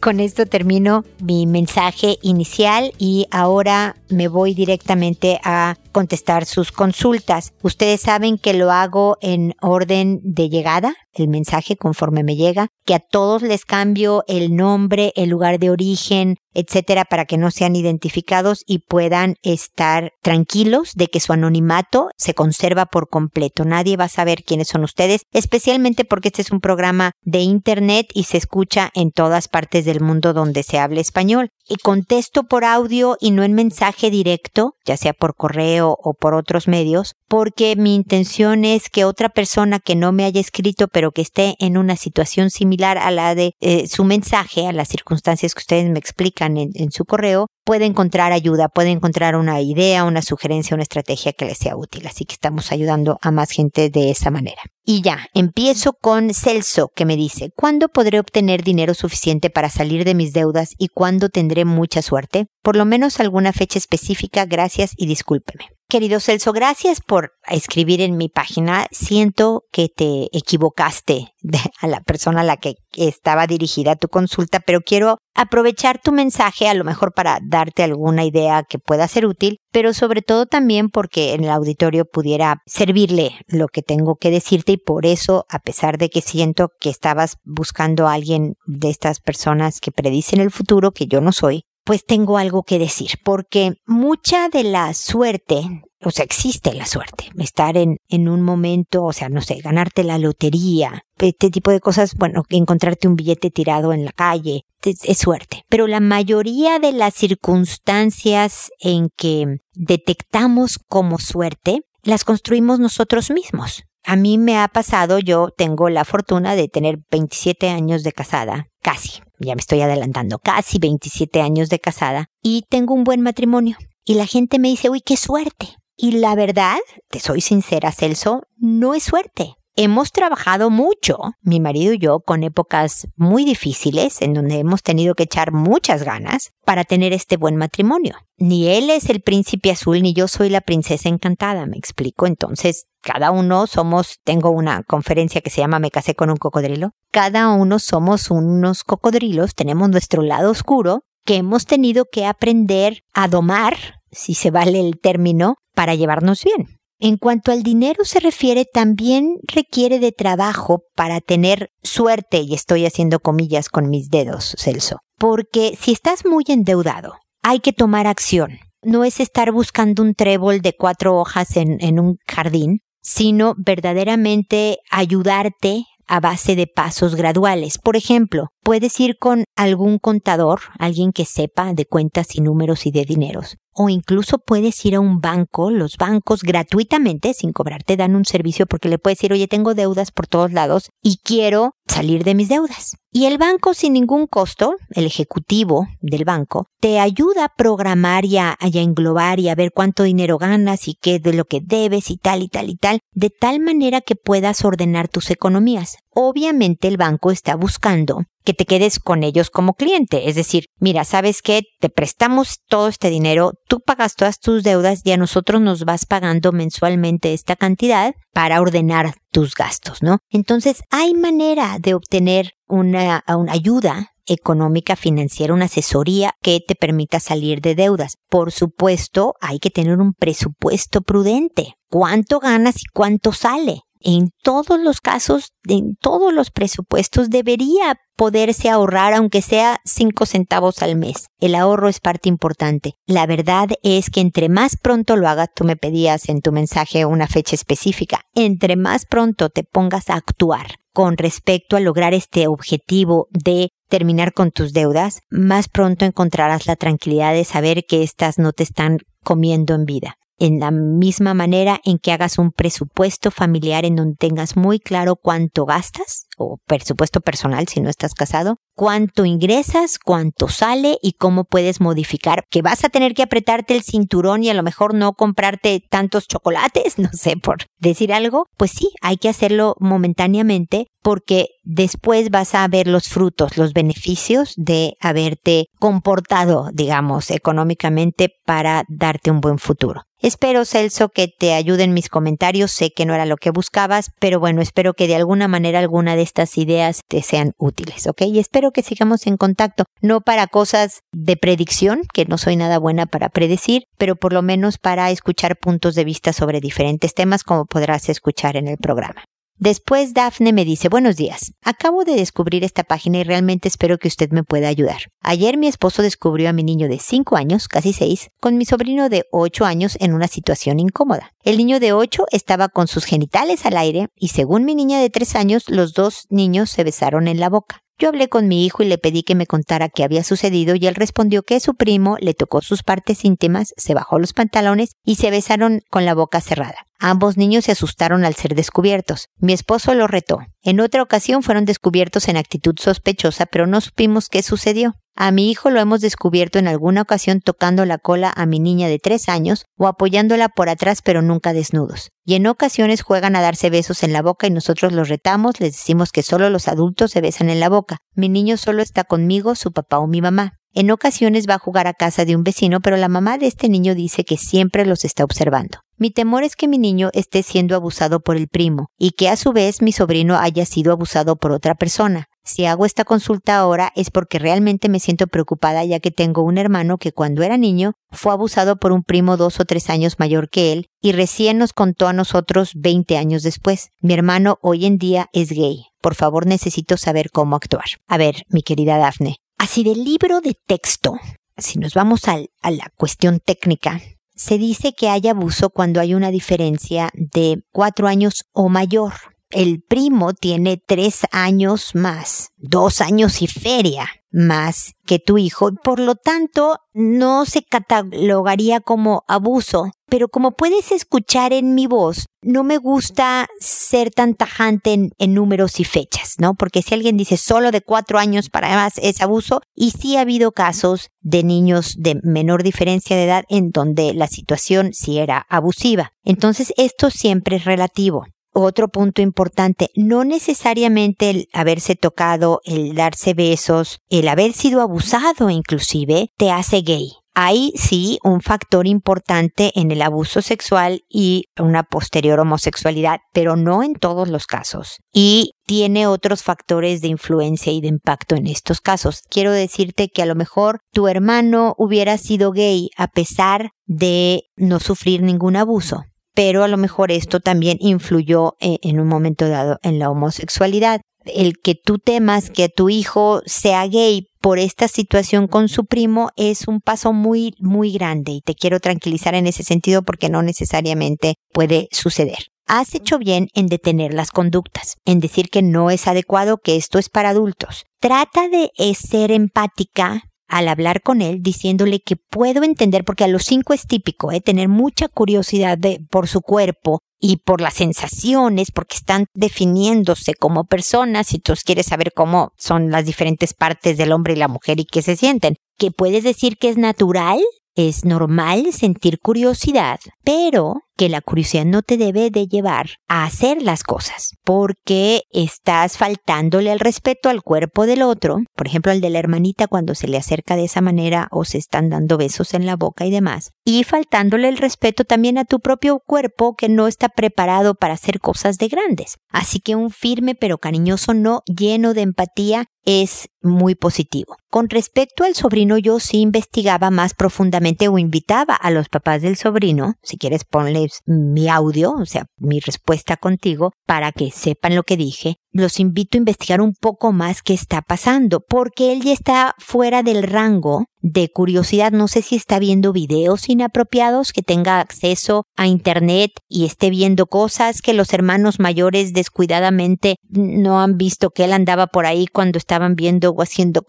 Con 0.00 0.18
esto 0.18 0.46
termino 0.46 1.04
mi 1.22 1.44
mensaje 1.44 2.16
inicial 2.22 2.94
y 2.96 3.26
ahora 3.30 3.96
me 4.08 4.28
voy 4.28 4.54
directamente 4.54 5.38
a 5.44 5.76
contestar 5.92 6.46
sus 6.46 6.72
consultas. 6.72 7.52
Ustedes 7.60 8.00
saben 8.00 8.38
que 8.38 8.54
lo 8.54 8.70
hago 8.72 9.18
en 9.20 9.54
orden 9.60 10.20
de 10.22 10.48
llegada, 10.48 10.94
el 11.12 11.28
mensaje 11.28 11.76
conforme 11.76 12.22
me 12.22 12.36
llega, 12.36 12.68
que 12.86 12.94
a 12.94 13.00
todos 13.00 13.42
les 13.42 13.66
cambio 13.66 14.24
el 14.26 14.56
nombre, 14.56 15.12
el 15.16 15.28
lugar 15.28 15.58
de 15.58 15.68
origen, 15.68 16.38
etcétera, 16.54 17.04
para 17.04 17.24
que 17.24 17.38
no 17.38 17.50
sean 17.50 17.76
identificados 17.76 18.64
y 18.66 18.80
puedan 18.80 19.36
estar 19.42 20.12
tranquilos 20.22 20.92
de 20.94 21.08
que 21.08 21.20
su 21.20 21.32
anonimato 21.32 22.10
se 22.16 22.34
conserva 22.34 22.86
por 22.86 23.08
completo. 23.08 23.64
Nadie 23.64 23.96
va 23.96 24.04
a 24.04 24.08
saber 24.08 24.44
quiénes 24.44 24.68
son 24.68 24.84
ustedes, 24.84 25.22
especialmente 25.32 26.04
porque 26.04 26.28
este 26.28 26.42
es 26.42 26.50
un 26.50 26.60
programa 26.60 27.12
de 27.22 27.40
internet 27.40 28.08
y 28.14 28.24
se 28.24 28.36
escucha 28.36 28.90
en 28.94 29.10
todas 29.10 29.48
partes 29.48 29.84
del 29.84 30.00
mundo 30.00 30.32
donde 30.32 30.62
se 30.62 30.78
hable 30.78 31.00
español 31.00 31.50
y 31.70 31.76
contesto 31.76 32.42
por 32.42 32.64
audio 32.64 33.16
y 33.20 33.30
no 33.30 33.44
en 33.44 33.54
mensaje 33.54 34.10
directo, 34.10 34.74
ya 34.84 34.96
sea 34.96 35.12
por 35.12 35.36
correo 35.36 35.96
o 36.02 36.14
por 36.14 36.34
otros 36.34 36.66
medios, 36.66 37.14
porque 37.28 37.76
mi 37.76 37.94
intención 37.94 38.64
es 38.64 38.90
que 38.90 39.04
otra 39.04 39.28
persona 39.28 39.78
que 39.78 39.94
no 39.94 40.10
me 40.10 40.24
haya 40.24 40.40
escrito 40.40 40.88
pero 40.88 41.12
que 41.12 41.22
esté 41.22 41.54
en 41.60 41.78
una 41.78 41.94
situación 41.94 42.50
similar 42.50 42.98
a 42.98 43.12
la 43.12 43.36
de 43.36 43.52
eh, 43.60 43.86
su 43.86 44.02
mensaje, 44.02 44.66
a 44.66 44.72
las 44.72 44.88
circunstancias 44.88 45.54
que 45.54 45.60
ustedes 45.60 45.88
me 45.88 46.00
explican 46.00 46.56
en, 46.56 46.90
su 46.90 47.04
correo, 47.04 47.46
puede 47.64 47.84
encontrar 47.84 48.32
ayuda, 48.32 48.68
puede 48.68 48.90
encontrar 48.90 49.36
una 49.36 49.60
idea, 49.60 50.02
una 50.02 50.22
sugerencia, 50.22 50.74
una 50.74 50.82
estrategia 50.82 51.32
que 51.32 51.44
le 51.44 51.54
sea 51.54 51.76
útil. 51.76 52.04
Así 52.08 52.24
que 52.24 52.34
estamos 52.34 52.72
ayudando 52.72 53.18
a 53.22 53.30
más 53.30 53.52
gente 53.52 53.90
de 53.90 54.10
esa 54.10 54.30
manera. 54.32 54.62
Y 54.84 55.02
ya, 55.02 55.28
empiezo 55.34 55.92
con 55.92 56.34
Celso, 56.34 56.88
que 56.96 57.04
me 57.04 57.14
dice, 57.14 57.50
¿cuándo 57.54 57.88
podré 57.88 58.18
obtener 58.18 58.64
dinero 58.64 58.94
suficiente 58.94 59.48
para 59.48 59.70
salir 59.70 60.04
de 60.04 60.16
mis 60.16 60.32
deudas 60.32 60.70
y 60.78 60.88
cuándo 60.88 61.28
tendré 61.28 61.59
mucha 61.64 62.02
suerte? 62.02 62.46
Por 62.62 62.76
lo 62.76 62.84
menos 62.84 63.20
alguna 63.20 63.52
fecha 63.52 63.78
específica, 63.78 64.44
gracias 64.46 64.92
y 64.96 65.06
discúlpeme. 65.06 65.79
Querido 65.90 66.20
Celso, 66.20 66.52
gracias 66.52 67.00
por 67.00 67.32
escribir 67.48 68.00
en 68.00 68.16
mi 68.16 68.28
página. 68.28 68.86
Siento 68.92 69.64
que 69.72 69.88
te 69.88 70.28
equivocaste 70.32 71.34
a 71.80 71.88
la 71.88 72.00
persona 72.00 72.42
a 72.42 72.44
la 72.44 72.58
que 72.58 72.76
estaba 72.92 73.48
dirigida 73.48 73.96
tu 73.96 74.06
consulta, 74.06 74.60
pero 74.60 74.82
quiero 74.82 75.18
aprovechar 75.34 76.00
tu 76.00 76.12
mensaje 76.12 76.68
a 76.68 76.74
lo 76.74 76.84
mejor 76.84 77.12
para 77.12 77.40
darte 77.42 77.82
alguna 77.82 78.24
idea 78.24 78.62
que 78.62 78.78
pueda 78.78 79.08
ser 79.08 79.26
útil, 79.26 79.58
pero 79.72 79.92
sobre 79.92 80.22
todo 80.22 80.46
también 80.46 80.90
porque 80.90 81.34
en 81.34 81.42
el 81.42 81.50
auditorio 81.50 82.04
pudiera 82.04 82.62
servirle 82.66 83.32
lo 83.48 83.66
que 83.66 83.82
tengo 83.82 84.14
que 84.14 84.30
decirte 84.30 84.72
y 84.72 84.76
por 84.76 85.06
eso, 85.06 85.44
a 85.48 85.58
pesar 85.58 85.98
de 85.98 86.08
que 86.08 86.20
siento 86.20 86.68
que 86.78 86.90
estabas 86.90 87.38
buscando 87.42 88.06
a 88.06 88.12
alguien 88.12 88.54
de 88.64 88.90
estas 88.90 89.18
personas 89.18 89.80
que 89.80 89.90
predicen 89.90 90.40
el 90.40 90.52
futuro, 90.52 90.92
que 90.92 91.06
yo 91.06 91.20
no 91.20 91.32
soy, 91.32 91.64
pues 91.90 92.06
tengo 92.06 92.38
algo 92.38 92.62
que 92.62 92.78
decir, 92.78 93.18
porque 93.24 93.72
mucha 93.84 94.48
de 94.48 94.62
la 94.62 94.94
suerte, 94.94 95.82
o 96.00 96.12
sea, 96.12 96.24
existe 96.24 96.72
la 96.72 96.86
suerte, 96.86 97.24
estar 97.36 97.76
en, 97.76 97.96
en 98.08 98.28
un 98.28 98.42
momento, 98.42 99.02
o 99.02 99.12
sea, 99.12 99.28
no 99.28 99.40
sé, 99.40 99.56
ganarte 99.56 100.04
la 100.04 100.16
lotería, 100.16 101.02
este 101.18 101.50
tipo 101.50 101.72
de 101.72 101.80
cosas, 101.80 102.14
bueno, 102.14 102.44
encontrarte 102.48 103.08
un 103.08 103.16
billete 103.16 103.50
tirado 103.50 103.92
en 103.92 104.04
la 104.04 104.12
calle, 104.12 104.62
es, 104.84 105.02
es 105.02 105.18
suerte. 105.18 105.64
Pero 105.68 105.88
la 105.88 105.98
mayoría 105.98 106.78
de 106.78 106.92
las 106.92 107.14
circunstancias 107.14 108.70
en 108.78 109.08
que 109.16 109.56
detectamos 109.74 110.78
como 110.86 111.18
suerte, 111.18 111.80
las 112.04 112.22
construimos 112.22 112.78
nosotros 112.78 113.32
mismos. 113.32 113.82
A 114.04 114.14
mí 114.14 114.38
me 114.38 114.58
ha 114.58 114.68
pasado, 114.68 115.18
yo 115.18 115.48
tengo 115.50 115.88
la 115.88 116.04
fortuna 116.04 116.54
de 116.54 116.68
tener 116.68 117.00
27 117.10 117.68
años 117.68 118.04
de 118.04 118.12
casada, 118.12 118.68
casi, 118.80 119.22
ya 119.40 119.54
me 119.54 119.60
estoy 119.60 119.80
adelantando, 119.80 120.38
casi 120.38 120.78
27 120.78 121.40
años 121.40 121.68
de 121.68 121.78
casada, 121.78 122.26
y 122.42 122.64
tengo 122.68 122.94
un 122.94 123.04
buen 123.04 123.20
matrimonio. 123.20 123.76
Y 124.04 124.14
la 124.14 124.26
gente 124.26 124.58
me 124.58 124.68
dice, 124.68 124.90
uy, 124.90 125.00
qué 125.00 125.16
suerte. 125.16 125.76
Y 125.96 126.12
la 126.12 126.34
verdad, 126.34 126.78
te 127.08 127.20
soy 127.20 127.40
sincera, 127.40 127.92
Celso, 127.92 128.42
no 128.56 128.94
es 128.94 129.02
suerte. 129.02 129.54
Hemos 129.76 130.10
trabajado 130.10 130.68
mucho, 130.68 131.16
mi 131.42 131.60
marido 131.60 131.92
y 131.92 131.98
yo, 131.98 132.20
con 132.20 132.42
épocas 132.42 133.06
muy 133.16 133.44
difíciles, 133.44 134.20
en 134.20 134.34
donde 134.34 134.58
hemos 134.58 134.82
tenido 134.82 135.14
que 135.14 135.22
echar 135.22 135.52
muchas 135.52 136.02
ganas 136.02 136.50
para 136.64 136.84
tener 136.84 137.12
este 137.12 137.36
buen 137.36 137.56
matrimonio. 137.56 138.16
Ni 138.36 138.68
él 138.68 138.90
es 138.90 139.08
el 139.10 139.20
príncipe 139.20 139.70
azul, 139.70 140.02
ni 140.02 140.12
yo 140.12 140.26
soy 140.26 140.50
la 140.50 140.60
princesa 140.60 141.08
encantada, 141.08 141.66
me 141.66 141.76
explico. 141.76 142.26
Entonces, 142.26 142.86
cada 143.00 143.30
uno 143.30 143.66
somos, 143.66 144.16
tengo 144.24 144.50
una 144.50 144.82
conferencia 144.82 145.40
que 145.40 145.50
se 145.50 145.60
llama 145.60 145.78
Me 145.78 145.90
casé 145.90 146.14
con 146.14 146.30
un 146.30 146.36
cocodrilo. 146.36 146.90
Cada 147.12 147.48
uno 147.50 147.78
somos 147.78 148.30
unos 148.30 148.82
cocodrilos, 148.82 149.54
tenemos 149.54 149.88
nuestro 149.88 150.22
lado 150.22 150.50
oscuro 150.50 151.04
que 151.24 151.36
hemos 151.36 151.64
tenido 151.64 152.06
que 152.10 152.26
aprender 152.26 153.02
a 153.14 153.28
domar, 153.28 153.76
si 154.10 154.34
se 154.34 154.50
vale 154.50 154.80
el 154.80 154.98
término, 155.00 155.56
para 155.74 155.94
llevarnos 155.94 156.42
bien. 156.42 156.79
En 157.02 157.16
cuanto 157.16 157.50
al 157.50 157.62
dinero 157.62 158.04
se 158.04 158.20
refiere, 158.20 158.66
también 158.66 159.38
requiere 159.44 159.98
de 159.98 160.12
trabajo 160.12 160.82
para 160.94 161.22
tener 161.22 161.70
suerte, 161.82 162.40
y 162.40 162.52
estoy 162.52 162.84
haciendo 162.84 163.20
comillas 163.20 163.70
con 163.70 163.88
mis 163.88 164.10
dedos, 164.10 164.54
Celso, 164.58 164.98
porque 165.18 165.78
si 165.80 165.92
estás 165.92 166.26
muy 166.26 166.44
endeudado, 166.48 167.14
hay 167.42 167.60
que 167.60 167.72
tomar 167.72 168.06
acción. 168.06 168.58
No 168.82 169.04
es 169.04 169.18
estar 169.18 169.50
buscando 169.50 170.02
un 170.02 170.14
trébol 170.14 170.60
de 170.60 170.74
cuatro 170.76 171.16
hojas 171.16 171.56
en, 171.56 171.98
un 171.98 172.18
jardín, 172.26 172.80
sino 173.00 173.54
verdaderamente 173.56 174.78
ayudarte 174.90 175.84
a 176.06 176.20
base 176.20 176.54
de 176.54 176.66
pasos 176.66 177.14
graduales. 177.14 177.78
Por 177.78 177.96
ejemplo, 177.96 178.48
puedes 178.62 178.98
ir 179.00 179.16
con 179.18 179.44
algún 179.56 179.98
contador, 179.98 180.60
alguien 180.78 181.12
que 181.12 181.24
sepa 181.24 181.72
de 181.72 181.86
cuentas 181.86 182.36
y 182.36 182.42
números 182.42 182.84
y 182.84 182.90
de 182.90 183.04
dineros. 183.04 183.56
O 183.82 183.88
incluso 183.88 184.36
puedes 184.36 184.84
ir 184.84 184.94
a 184.94 185.00
un 185.00 185.22
banco, 185.22 185.70
los 185.70 185.96
bancos 185.96 186.42
gratuitamente, 186.42 187.32
sin 187.32 187.54
cobrarte, 187.54 187.96
dan 187.96 188.14
un 188.14 188.26
servicio 188.26 188.66
porque 188.66 188.90
le 188.90 188.98
puedes 188.98 189.16
decir, 189.16 189.32
oye, 189.32 189.48
tengo 189.48 189.72
deudas 189.72 190.10
por 190.10 190.26
todos 190.26 190.52
lados 190.52 190.90
y 191.02 191.16
quiero 191.24 191.72
salir 191.86 192.22
de 192.22 192.34
mis 192.34 192.50
deudas. 192.50 192.96
Y 193.10 193.24
el 193.24 193.38
banco 193.38 193.72
sin 193.72 193.94
ningún 193.94 194.26
costo, 194.26 194.76
el 194.90 195.06
ejecutivo 195.06 195.88
del 196.02 196.26
banco, 196.26 196.66
te 196.78 197.00
ayuda 197.00 197.46
a 197.46 197.54
programar 197.56 198.26
y 198.26 198.36
a, 198.36 198.58
englobar 198.60 199.40
y 199.40 199.48
a 199.48 199.54
ver 199.54 199.72
cuánto 199.74 200.02
dinero 200.02 200.36
ganas 200.36 200.86
y 200.86 200.94
qué 201.00 201.18
de 201.18 201.32
lo 201.32 201.46
que 201.46 201.62
debes 201.62 202.10
y 202.10 202.18
tal 202.18 202.42
y 202.42 202.48
tal 202.48 202.68
y 202.68 202.76
tal, 202.76 203.00
de 203.12 203.30
tal 203.30 203.60
manera 203.60 204.02
que 204.02 204.14
puedas 204.14 204.62
ordenar 204.62 205.08
tus 205.08 205.30
economías. 205.30 205.96
Obviamente 206.14 206.88
el 206.88 206.96
banco 206.96 207.30
está 207.30 207.54
buscando 207.56 208.24
que 208.44 208.54
te 208.54 208.64
quedes 208.64 208.98
con 208.98 209.22
ellos 209.22 209.50
como 209.50 209.74
cliente. 209.74 210.28
Es 210.28 210.34
decir, 210.34 210.66
mira, 210.78 211.04
¿sabes 211.04 211.42
qué? 211.42 211.62
Te 211.78 211.88
prestamos 211.88 212.60
todo 212.68 212.88
este 212.88 213.10
dinero, 213.10 213.52
tú 213.68 213.80
pagas 213.80 214.14
todas 214.14 214.40
tus 214.40 214.62
deudas 214.62 215.02
y 215.04 215.12
a 215.12 215.16
nosotros 215.16 215.60
nos 215.60 215.84
vas 215.84 216.06
pagando 216.06 216.52
mensualmente 216.52 217.34
esta 217.34 217.56
cantidad 217.56 218.14
para 218.32 218.60
ordenar 218.60 219.14
tus 219.30 219.54
gastos, 219.54 220.02
¿no? 220.02 220.18
Entonces, 220.30 220.82
hay 220.90 221.14
manera 221.14 221.78
de 221.78 221.94
obtener 221.94 222.52
una, 222.66 223.22
una 223.28 223.52
ayuda 223.52 224.10
económica 224.26 224.96
financiera, 224.96 225.54
una 225.54 225.64
asesoría 225.66 226.32
que 226.40 226.60
te 226.66 226.74
permita 226.74 227.20
salir 227.20 227.60
de 227.60 227.74
deudas. 227.74 228.16
Por 228.28 228.52
supuesto, 228.52 229.34
hay 229.40 229.58
que 229.58 229.70
tener 229.70 229.98
un 229.98 230.14
presupuesto 230.14 231.02
prudente. 231.02 231.74
¿Cuánto 231.88 232.38
ganas 232.38 232.76
y 232.76 232.84
cuánto 232.92 233.32
sale? 233.32 233.80
En 234.02 234.30
todos 234.42 234.80
los 234.80 235.00
casos, 235.00 235.52
en 235.68 235.94
todos 235.96 236.32
los 236.32 236.50
presupuestos 236.50 237.28
debería 237.28 237.98
poderse 238.16 238.70
ahorrar 238.70 239.12
aunque 239.12 239.42
sea 239.42 239.80
cinco 239.84 240.24
centavos 240.24 240.82
al 240.82 240.96
mes. 240.96 241.28
El 241.38 241.54
ahorro 241.54 241.88
es 241.88 242.00
parte 242.00 242.30
importante. 242.30 242.94
La 243.06 243.26
verdad 243.26 243.68
es 243.82 244.08
que 244.08 244.20
entre 244.20 244.48
más 244.48 244.76
pronto 244.76 245.16
lo 245.16 245.28
hagas, 245.28 245.48
tú 245.54 245.64
me 245.64 245.76
pedías 245.76 246.30
en 246.30 246.40
tu 246.40 246.50
mensaje 246.50 247.04
una 247.04 247.26
fecha 247.26 247.54
específica, 247.54 248.22
entre 248.34 248.76
más 248.76 249.04
pronto 249.04 249.50
te 249.50 249.64
pongas 249.64 250.08
a 250.08 250.14
actuar 250.14 250.76
con 250.92 251.18
respecto 251.18 251.76
a 251.76 251.80
lograr 251.80 252.14
este 252.14 252.46
objetivo 252.46 253.28
de 253.30 253.68
terminar 253.88 254.32
con 254.32 254.50
tus 254.50 254.72
deudas, 254.72 255.20
más 255.30 255.68
pronto 255.68 256.04
encontrarás 256.04 256.66
la 256.66 256.76
tranquilidad 256.76 257.32
de 257.32 257.44
saber 257.44 257.84
que 257.86 258.02
éstas 258.02 258.38
no 258.38 258.52
te 258.52 258.62
están 258.62 258.98
comiendo 259.22 259.74
en 259.74 259.84
vida 259.84 260.16
en 260.40 260.58
la 260.58 260.72
misma 260.72 261.34
manera 261.34 261.80
en 261.84 261.98
que 261.98 262.10
hagas 262.10 262.38
un 262.38 262.50
presupuesto 262.50 263.30
familiar 263.30 263.84
en 263.84 263.94
donde 263.94 264.16
tengas 264.16 264.56
muy 264.56 264.80
claro 264.80 265.14
cuánto 265.14 265.66
gastas, 265.66 266.26
o 266.38 266.58
presupuesto 266.66 267.20
personal 267.20 267.68
si 267.68 267.80
no 267.80 267.90
estás 267.90 268.14
casado, 268.14 268.56
cuánto 268.74 269.26
ingresas, 269.26 269.98
cuánto 269.98 270.48
sale 270.48 270.96
y 271.02 271.12
cómo 271.12 271.44
puedes 271.44 271.82
modificar, 271.82 272.44
que 272.50 272.62
vas 272.62 272.82
a 272.84 272.88
tener 272.88 273.12
que 273.12 273.22
apretarte 273.22 273.74
el 273.74 273.82
cinturón 273.82 274.42
y 274.42 274.48
a 274.48 274.54
lo 274.54 274.62
mejor 274.62 274.94
no 274.94 275.12
comprarte 275.12 275.82
tantos 275.90 276.26
chocolates, 276.26 276.98
no 276.98 277.10
sé, 277.12 277.36
por 277.36 277.66
decir 277.78 278.12
algo, 278.12 278.46
pues 278.56 278.70
sí, 278.70 278.90
hay 279.02 279.18
que 279.18 279.28
hacerlo 279.28 279.76
momentáneamente 279.78 280.86
porque 281.02 281.48
después 281.62 282.30
vas 282.30 282.54
a 282.54 282.66
ver 282.68 282.86
los 282.86 283.08
frutos, 283.08 283.56
los 283.56 283.72
beneficios 283.72 284.54
de 284.56 284.94
haberte 285.00 285.66
comportado, 285.78 286.70
digamos, 286.72 287.30
económicamente 287.30 288.30
para 288.44 288.84
darte 288.88 289.30
un 289.30 289.40
buen 289.40 289.58
futuro. 289.58 290.02
Espero, 290.22 290.66
Celso, 290.66 291.08
que 291.08 291.28
te 291.28 291.54
ayuden 291.54 291.94
mis 291.94 292.10
comentarios. 292.10 292.72
Sé 292.72 292.90
que 292.90 293.06
no 293.06 293.14
era 293.14 293.24
lo 293.24 293.38
que 293.38 293.50
buscabas, 293.50 294.10
pero 294.20 294.38
bueno, 294.38 294.60
espero 294.60 294.92
que 294.92 295.06
de 295.06 295.16
alguna 295.16 295.48
manera 295.48 295.78
alguna 295.78 296.14
de 296.14 296.22
estas 296.22 296.58
ideas 296.58 297.00
te 297.08 297.22
sean 297.22 297.52
útiles, 297.56 298.06
¿ok? 298.06 298.22
Y 298.22 298.38
espero 298.38 298.70
que 298.70 298.82
sigamos 298.82 299.26
en 299.26 299.38
contacto, 299.38 299.84
no 300.02 300.20
para 300.20 300.46
cosas 300.46 301.00
de 301.12 301.38
predicción, 301.38 302.02
que 302.12 302.26
no 302.26 302.36
soy 302.36 302.56
nada 302.56 302.78
buena 302.78 303.06
para 303.06 303.30
predecir, 303.30 303.84
pero 303.96 304.14
por 304.14 304.34
lo 304.34 304.42
menos 304.42 304.76
para 304.76 305.10
escuchar 305.10 305.56
puntos 305.56 305.94
de 305.94 306.04
vista 306.04 306.34
sobre 306.34 306.60
diferentes 306.60 307.14
temas, 307.14 307.42
como 307.42 307.64
podrás 307.64 308.10
escuchar 308.10 308.56
en 308.56 308.68
el 308.68 308.76
programa. 308.76 309.24
Después 309.62 310.14
Dafne 310.14 310.54
me 310.54 310.64
dice, 310.64 310.88
buenos 310.88 311.16
días, 311.16 311.52
acabo 311.62 312.04
de 312.04 312.14
descubrir 312.14 312.64
esta 312.64 312.82
página 312.82 313.18
y 313.18 313.24
realmente 313.24 313.68
espero 313.68 313.98
que 313.98 314.08
usted 314.08 314.30
me 314.30 314.42
pueda 314.42 314.68
ayudar. 314.68 315.12
Ayer 315.20 315.58
mi 315.58 315.66
esposo 315.66 316.00
descubrió 316.00 316.48
a 316.48 316.54
mi 316.54 316.64
niño 316.64 316.88
de 316.88 316.98
5 316.98 317.36
años, 317.36 317.68
casi 317.68 317.92
6, 317.92 318.30
con 318.40 318.56
mi 318.56 318.64
sobrino 318.64 319.10
de 319.10 319.26
8 319.32 319.66
años 319.66 319.98
en 320.00 320.14
una 320.14 320.28
situación 320.28 320.80
incómoda. 320.80 321.34
El 321.44 321.58
niño 321.58 321.78
de 321.78 321.92
8 321.92 322.24
estaba 322.30 322.70
con 322.70 322.88
sus 322.88 323.04
genitales 323.04 323.66
al 323.66 323.76
aire 323.76 324.08
y 324.16 324.28
según 324.28 324.64
mi 324.64 324.74
niña 324.74 324.98
de 324.98 325.10
3 325.10 325.34
años, 325.34 325.64
los 325.68 325.92
dos 325.92 326.24
niños 326.30 326.70
se 326.70 326.82
besaron 326.82 327.28
en 327.28 327.38
la 327.38 327.50
boca. 327.50 327.82
Yo 327.98 328.08
hablé 328.08 328.30
con 328.30 328.48
mi 328.48 328.64
hijo 328.64 328.82
y 328.82 328.86
le 328.86 328.96
pedí 328.96 329.24
que 329.24 329.34
me 329.34 329.46
contara 329.46 329.90
qué 329.90 330.04
había 330.04 330.24
sucedido 330.24 330.74
y 330.74 330.86
él 330.86 330.94
respondió 330.94 331.42
que 331.42 331.60
su 331.60 331.74
primo 331.74 332.16
le 332.18 332.32
tocó 332.32 332.62
sus 332.62 332.82
partes 332.82 333.26
íntimas, 333.26 333.74
se 333.76 333.92
bajó 333.92 334.18
los 334.18 334.32
pantalones 334.32 334.92
y 335.04 335.16
se 335.16 335.30
besaron 335.30 335.82
con 335.90 336.06
la 336.06 336.14
boca 336.14 336.40
cerrada. 336.40 336.86
Ambos 337.02 337.38
niños 337.38 337.64
se 337.64 337.72
asustaron 337.72 338.26
al 338.26 338.34
ser 338.34 338.54
descubiertos. 338.54 339.28
Mi 339.38 339.54
esposo 339.54 339.94
lo 339.94 340.06
retó. 340.06 340.40
En 340.62 340.80
otra 340.80 341.02
ocasión 341.02 341.42
fueron 341.42 341.64
descubiertos 341.64 342.28
en 342.28 342.36
actitud 342.36 342.74
sospechosa, 342.78 343.46
pero 343.46 343.66
no 343.66 343.80
supimos 343.80 344.28
qué 344.28 344.42
sucedió. 344.42 344.96
A 345.16 345.30
mi 345.32 345.50
hijo 345.50 345.70
lo 345.70 345.80
hemos 345.80 346.02
descubierto 346.02 346.58
en 346.58 346.68
alguna 346.68 347.02
ocasión 347.02 347.40
tocando 347.40 347.86
la 347.86 347.96
cola 347.96 348.32
a 348.36 348.44
mi 348.44 348.60
niña 348.60 348.88
de 348.88 348.98
tres 348.98 349.30
años 349.30 349.64
o 349.78 349.86
apoyándola 349.86 350.50
por 350.50 350.68
atrás 350.68 351.00
pero 351.02 351.22
nunca 351.22 351.54
desnudos. 351.54 352.10
Y 352.26 352.34
en 352.34 352.46
ocasiones 352.46 353.02
juegan 353.02 353.34
a 353.34 353.40
darse 353.40 353.70
besos 353.70 354.02
en 354.02 354.12
la 354.12 354.20
boca 354.20 354.46
y 354.46 354.50
nosotros 354.50 354.92
los 354.92 355.08
retamos, 355.08 355.58
les 355.58 355.72
decimos 355.72 356.12
que 356.12 356.22
solo 356.22 356.50
los 356.50 356.68
adultos 356.68 357.12
se 357.12 357.22
besan 357.22 357.48
en 357.48 357.60
la 357.60 357.70
boca. 357.70 357.96
Mi 358.14 358.28
niño 358.28 358.58
solo 358.58 358.82
está 358.82 359.04
conmigo, 359.04 359.54
su 359.54 359.72
papá 359.72 359.98
o 359.98 360.06
mi 360.06 360.20
mamá. 360.20 360.59
En 360.72 360.90
ocasiones 360.92 361.48
va 361.48 361.54
a 361.54 361.58
jugar 361.58 361.88
a 361.88 361.94
casa 361.94 362.24
de 362.24 362.36
un 362.36 362.44
vecino, 362.44 362.80
pero 362.80 362.96
la 362.96 363.08
mamá 363.08 363.38
de 363.38 363.46
este 363.46 363.68
niño 363.68 363.96
dice 363.96 364.24
que 364.24 364.36
siempre 364.36 364.86
los 364.86 365.04
está 365.04 365.24
observando. 365.24 365.78
Mi 365.96 366.10
temor 366.10 366.44
es 366.44 366.54
que 366.54 366.68
mi 366.68 366.78
niño 366.78 367.10
esté 367.12 367.42
siendo 367.42 367.74
abusado 367.74 368.20
por 368.20 368.36
el 368.36 368.48
primo 368.48 368.88
y 368.96 369.10
que 369.10 369.28
a 369.28 369.36
su 369.36 369.52
vez 369.52 369.82
mi 369.82 369.92
sobrino 369.92 370.38
haya 370.38 370.64
sido 370.64 370.92
abusado 370.92 371.36
por 371.36 371.50
otra 371.50 371.74
persona. 371.74 372.28
Si 372.44 372.64
hago 372.64 372.86
esta 372.86 373.04
consulta 373.04 373.58
ahora 373.58 373.92
es 373.96 374.10
porque 374.10 374.38
realmente 374.38 374.88
me 374.88 375.00
siento 375.00 375.26
preocupada 375.26 375.84
ya 375.84 376.00
que 376.00 376.10
tengo 376.10 376.42
un 376.42 376.56
hermano 376.56 376.98
que 376.98 377.12
cuando 377.12 377.42
era 377.42 377.58
niño 377.58 377.92
fue 378.10 378.32
abusado 378.32 378.78
por 378.78 378.92
un 378.92 379.02
primo 379.02 379.36
dos 379.36 379.60
o 379.60 379.64
tres 379.64 379.90
años 379.90 380.18
mayor 380.18 380.48
que 380.48 380.72
él 380.72 380.86
y 381.02 381.12
recién 381.12 381.58
nos 381.58 381.72
contó 381.72 382.08
a 382.08 382.12
nosotros 382.12 382.72
20 382.76 383.18
años 383.18 383.42
después. 383.42 383.90
Mi 384.00 384.14
hermano 384.14 384.58
hoy 384.62 384.86
en 384.86 384.98
día 384.98 385.28
es 385.32 385.50
gay. 385.50 385.86
Por 386.00 386.14
favor 386.14 386.46
necesito 386.46 386.96
saber 386.96 387.30
cómo 387.30 387.56
actuar. 387.56 387.84
A 388.08 388.16
ver, 388.16 388.44
mi 388.48 388.62
querida 388.62 388.96
Dafne, 388.96 389.36
así 389.60 389.84
del 389.84 390.04
libro 390.04 390.40
de 390.40 390.54
texto, 390.54 391.18
si 391.58 391.78
nos 391.78 391.92
vamos 391.92 392.22
a 392.28 392.70
la 392.70 392.90
cuestión 392.96 393.40
técnica, 393.40 394.00
se 394.34 394.56
dice 394.56 394.94
que 394.94 395.10
hay 395.10 395.28
abuso 395.28 395.68
cuando 395.68 396.00
hay 396.00 396.14
una 396.14 396.30
diferencia 396.30 397.10
de 397.12 397.62
cuatro 397.70 398.08
años 398.08 398.46
o 398.52 398.70
mayor 398.70 399.12
el 399.50 399.82
primo 399.82 400.32
tiene 400.32 400.76
tres 400.76 401.22
años 401.32 401.94
más, 401.94 402.50
dos 402.56 403.00
años 403.00 403.42
y 403.42 403.46
feria 403.46 404.08
más 404.32 404.94
que 405.06 405.18
tu 405.18 405.38
hijo, 405.38 405.72
por 405.72 405.98
lo 405.98 406.14
tanto 406.14 406.78
no 406.92 407.44
se 407.46 407.62
catalogaría 407.62 408.80
como 408.80 409.24
abuso. 409.26 409.90
Pero 410.08 410.28
como 410.28 410.52
puedes 410.52 410.90
escuchar 410.92 411.52
en 411.52 411.74
mi 411.74 411.86
voz, 411.86 412.26
no 412.42 412.64
me 412.64 412.78
gusta 412.78 413.48
ser 413.60 414.10
tan 414.10 414.34
tajante 414.34 415.12
en, 415.18 415.34
números 415.34 415.78
y 415.78 415.84
fechas, 415.84 416.36
¿no? 416.38 416.54
Porque 416.54 416.82
si 416.82 416.94
alguien 416.94 417.16
dice 417.16 417.36
solo 417.36 417.70
de 417.70 417.80
cuatro 417.80 418.18
años 418.18 418.50
para 418.50 418.74
más 418.74 418.94
es 418.98 419.20
abuso, 419.20 419.62
y 419.74 419.92
sí 419.92 420.16
ha 420.16 420.22
habido 420.22 420.52
casos 420.52 421.10
de 421.20 421.44
niños 421.44 421.94
de 421.96 422.20
menor 422.22 422.62
diferencia 422.62 423.16
de 423.16 423.24
edad 423.24 423.44
en 423.48 423.70
donde 423.70 424.14
la 424.14 424.26
situación 424.26 424.92
sí 424.92 425.18
era 425.18 425.46
abusiva. 425.48 426.12
Entonces 426.24 426.72
esto 426.76 427.10
siempre 427.10 427.56
es 427.56 427.64
relativo 427.64 428.26
otro 428.62 428.88
punto 428.88 429.22
importante, 429.22 429.90
no 429.94 430.24
necesariamente 430.24 431.30
el 431.30 431.48
haberse 431.52 431.96
tocado, 431.96 432.60
el 432.64 432.94
darse 432.94 433.34
besos, 433.34 434.00
el 434.08 434.28
haber 434.28 434.52
sido 434.52 434.80
abusado 434.80 435.50
inclusive, 435.50 436.30
te 436.36 436.50
hace 436.50 436.82
gay. 436.82 437.12
Hay 437.34 437.72
sí 437.76 438.18
un 438.24 438.40
factor 438.40 438.86
importante 438.86 439.72
en 439.76 439.92
el 439.92 440.02
abuso 440.02 440.42
sexual 440.42 441.04
y 441.08 441.44
una 441.58 441.84
posterior 441.84 442.40
homosexualidad, 442.40 443.20
pero 443.32 443.56
no 443.56 443.82
en 443.82 443.94
todos 443.94 444.28
los 444.28 444.46
casos. 444.46 444.98
Y 445.12 445.52
tiene 445.64 446.06
otros 446.06 446.42
factores 446.42 447.00
de 447.00 447.08
influencia 447.08 447.72
y 447.72 447.80
de 447.80 447.88
impacto 447.88 448.34
en 448.34 448.48
estos 448.48 448.80
casos. 448.80 449.22
Quiero 449.30 449.52
decirte 449.52 450.08
que 450.08 450.22
a 450.22 450.26
lo 450.26 450.34
mejor 450.34 450.80
tu 450.92 451.06
hermano 451.06 451.74
hubiera 451.78 452.18
sido 452.18 452.50
gay 452.50 452.90
a 452.96 453.06
pesar 453.06 453.70
de 453.86 454.42
no 454.56 454.80
sufrir 454.80 455.22
ningún 455.22 455.56
abuso 455.56 456.04
pero 456.34 456.64
a 456.64 456.68
lo 456.68 456.76
mejor 456.76 457.12
esto 457.12 457.40
también 457.40 457.78
influyó 457.80 458.54
eh, 458.60 458.78
en 458.82 459.00
un 459.00 459.08
momento 459.08 459.48
dado 459.48 459.78
en 459.82 459.98
la 459.98 460.10
homosexualidad. 460.10 461.00
El 461.24 461.54
que 461.62 461.74
tú 461.74 461.98
temas 461.98 462.50
que 462.50 462.68
tu 462.68 462.88
hijo 462.88 463.42
sea 463.44 463.86
gay 463.86 464.26
por 464.40 464.58
esta 464.58 464.88
situación 464.88 465.48
con 465.48 465.68
su 465.68 465.84
primo 465.84 466.30
es 466.36 466.66
un 466.66 466.80
paso 466.80 467.12
muy, 467.12 467.52
muy 467.58 467.92
grande 467.92 468.32
y 468.32 468.40
te 468.40 468.54
quiero 468.54 468.80
tranquilizar 468.80 469.34
en 469.34 469.46
ese 469.46 469.62
sentido 469.62 470.02
porque 470.02 470.30
no 470.30 470.42
necesariamente 470.42 471.34
puede 471.52 471.88
suceder. 471.92 472.46
Has 472.66 472.94
hecho 472.94 473.18
bien 473.18 473.48
en 473.54 473.66
detener 473.66 474.14
las 474.14 474.30
conductas, 474.30 474.96
en 475.04 475.18
decir 475.18 475.50
que 475.50 475.60
no 475.60 475.90
es 475.90 476.06
adecuado, 476.06 476.56
que 476.56 476.76
esto 476.76 476.98
es 476.98 477.08
para 477.08 477.30
adultos. 477.30 477.84
Trata 477.98 478.48
de 478.48 478.70
ser 478.94 479.32
empática 479.32 480.22
al 480.50 480.68
hablar 480.68 481.00
con 481.00 481.22
él 481.22 481.38
diciéndole 481.40 482.00
que 482.00 482.16
puedo 482.16 482.62
entender, 482.64 483.04
porque 483.04 483.24
a 483.24 483.28
los 483.28 483.44
cinco 483.44 483.72
es 483.72 483.86
típico, 483.86 484.32
¿eh? 484.32 484.40
tener 484.40 484.68
mucha 484.68 485.08
curiosidad 485.08 485.78
de, 485.78 486.00
por 486.10 486.28
su 486.28 486.40
cuerpo 486.40 486.98
y 487.20 487.36
por 487.36 487.60
las 487.60 487.74
sensaciones, 487.74 488.72
porque 488.72 488.96
están 488.96 489.26
definiéndose 489.32 490.34
como 490.34 490.64
personas 490.64 491.32
y 491.32 491.38
tú 491.38 491.54
quieres 491.64 491.86
saber 491.86 492.12
cómo 492.14 492.52
son 492.58 492.90
las 492.90 493.06
diferentes 493.06 493.54
partes 493.54 493.96
del 493.96 494.12
hombre 494.12 494.32
y 494.32 494.36
la 494.36 494.48
mujer 494.48 494.80
y 494.80 494.84
qué 494.84 495.02
se 495.02 495.16
sienten. 495.16 495.54
Que 495.78 495.90
puedes 495.90 496.24
decir 496.24 496.56
que 496.58 496.68
es 496.68 496.76
natural, 496.76 497.40
es 497.76 498.04
normal 498.04 498.72
sentir 498.72 499.18
curiosidad, 499.20 500.00
pero 500.24 500.80
que 501.00 501.08
la 501.08 501.22
curiosidad 501.22 501.64
no 501.64 501.80
te 501.80 501.96
debe 501.96 502.28
de 502.28 502.46
llevar 502.46 502.98
a 503.08 503.24
hacer 503.24 503.62
las 503.62 503.84
cosas, 503.84 504.34
porque 504.44 505.22
estás 505.30 505.96
faltándole 505.96 506.70
el 506.70 506.78
respeto 506.78 507.30
al 507.30 507.40
cuerpo 507.40 507.86
del 507.86 508.02
otro, 508.02 508.40
por 508.54 508.66
ejemplo 508.66 508.92
al 508.92 509.00
de 509.00 509.08
la 509.08 509.18
hermanita 509.18 509.66
cuando 509.66 509.94
se 509.94 510.08
le 510.08 510.18
acerca 510.18 510.56
de 510.56 510.64
esa 510.64 510.82
manera 510.82 511.28
o 511.30 511.46
se 511.46 511.56
están 511.56 511.88
dando 511.88 512.18
besos 512.18 512.52
en 512.52 512.66
la 512.66 512.76
boca 512.76 513.06
y 513.06 513.10
demás, 513.10 513.52
y 513.64 513.82
faltándole 513.84 514.50
el 514.50 514.58
respeto 514.58 515.04
también 515.04 515.38
a 515.38 515.46
tu 515.46 515.60
propio 515.60 516.02
cuerpo 516.06 516.54
que 516.54 516.68
no 516.68 516.86
está 516.86 517.08
preparado 517.08 517.74
para 517.74 517.94
hacer 517.94 518.20
cosas 518.20 518.58
de 518.58 518.68
grandes. 518.68 519.16
Así 519.30 519.58
que 519.58 519.76
un 519.76 519.90
firme 519.90 520.34
pero 520.34 520.58
cariñoso 520.58 521.14
no 521.14 521.40
lleno 521.46 521.94
de 521.94 522.02
empatía 522.02 522.66
es 522.84 523.28
muy 523.42 523.74
positivo. 523.74 524.36
Con 524.50 524.68
respecto 524.68 525.24
al 525.24 525.34
sobrino, 525.34 525.78
yo 525.78 526.00
sí 526.00 526.20
investigaba 526.20 526.90
más 526.90 527.14
profundamente 527.14 527.88
o 527.88 527.98
invitaba 527.98 528.54
a 528.54 528.70
los 528.70 528.88
papás 528.88 529.22
del 529.22 529.36
sobrino, 529.36 529.94
si 530.02 530.18
quieres 530.18 530.44
ponles 530.44 531.02
mi 531.06 531.48
audio, 531.48 531.92
o 531.92 532.04
sea, 532.04 532.26
mi 532.36 532.58
respuesta 532.60 533.16
contigo, 533.16 533.72
para 533.86 534.12
que 534.12 534.30
sepan 534.30 534.74
lo 534.74 534.82
que 534.82 534.96
dije. 534.96 535.36
Los 535.52 535.80
invito 535.80 536.16
a 536.16 536.18
investigar 536.18 536.60
un 536.60 536.74
poco 536.74 537.12
más 537.12 537.42
qué 537.42 537.54
está 537.54 537.82
pasando, 537.82 538.40
porque 538.40 538.92
él 538.92 539.02
ya 539.02 539.12
está 539.12 539.54
fuera 539.58 540.02
del 540.02 540.22
rango 540.22 540.86
de 541.00 541.28
curiosidad. 541.32 541.92
No 541.92 542.08
sé 542.08 542.22
si 542.22 542.36
está 542.36 542.58
viendo 542.58 542.92
videos 542.92 543.48
inapropiados, 543.48 544.32
que 544.32 544.42
tenga 544.42 544.80
acceso 544.80 545.44
a 545.56 545.66
Internet 545.66 546.32
y 546.48 546.66
esté 546.66 546.90
viendo 546.90 547.26
cosas 547.26 547.82
que 547.82 547.94
los 547.94 548.12
hermanos 548.12 548.60
mayores 548.60 549.12
descuidadamente 549.12 550.16
no 550.28 550.80
han 550.80 550.96
visto 550.96 551.30
que 551.30 551.44
él 551.44 551.52
andaba 551.52 551.86
por 551.88 552.06
ahí 552.06 552.26
cuando 552.26 552.58
estaban 552.70 552.94
viendo 552.94 553.30
o 553.30 553.42
haciendo 553.42 553.84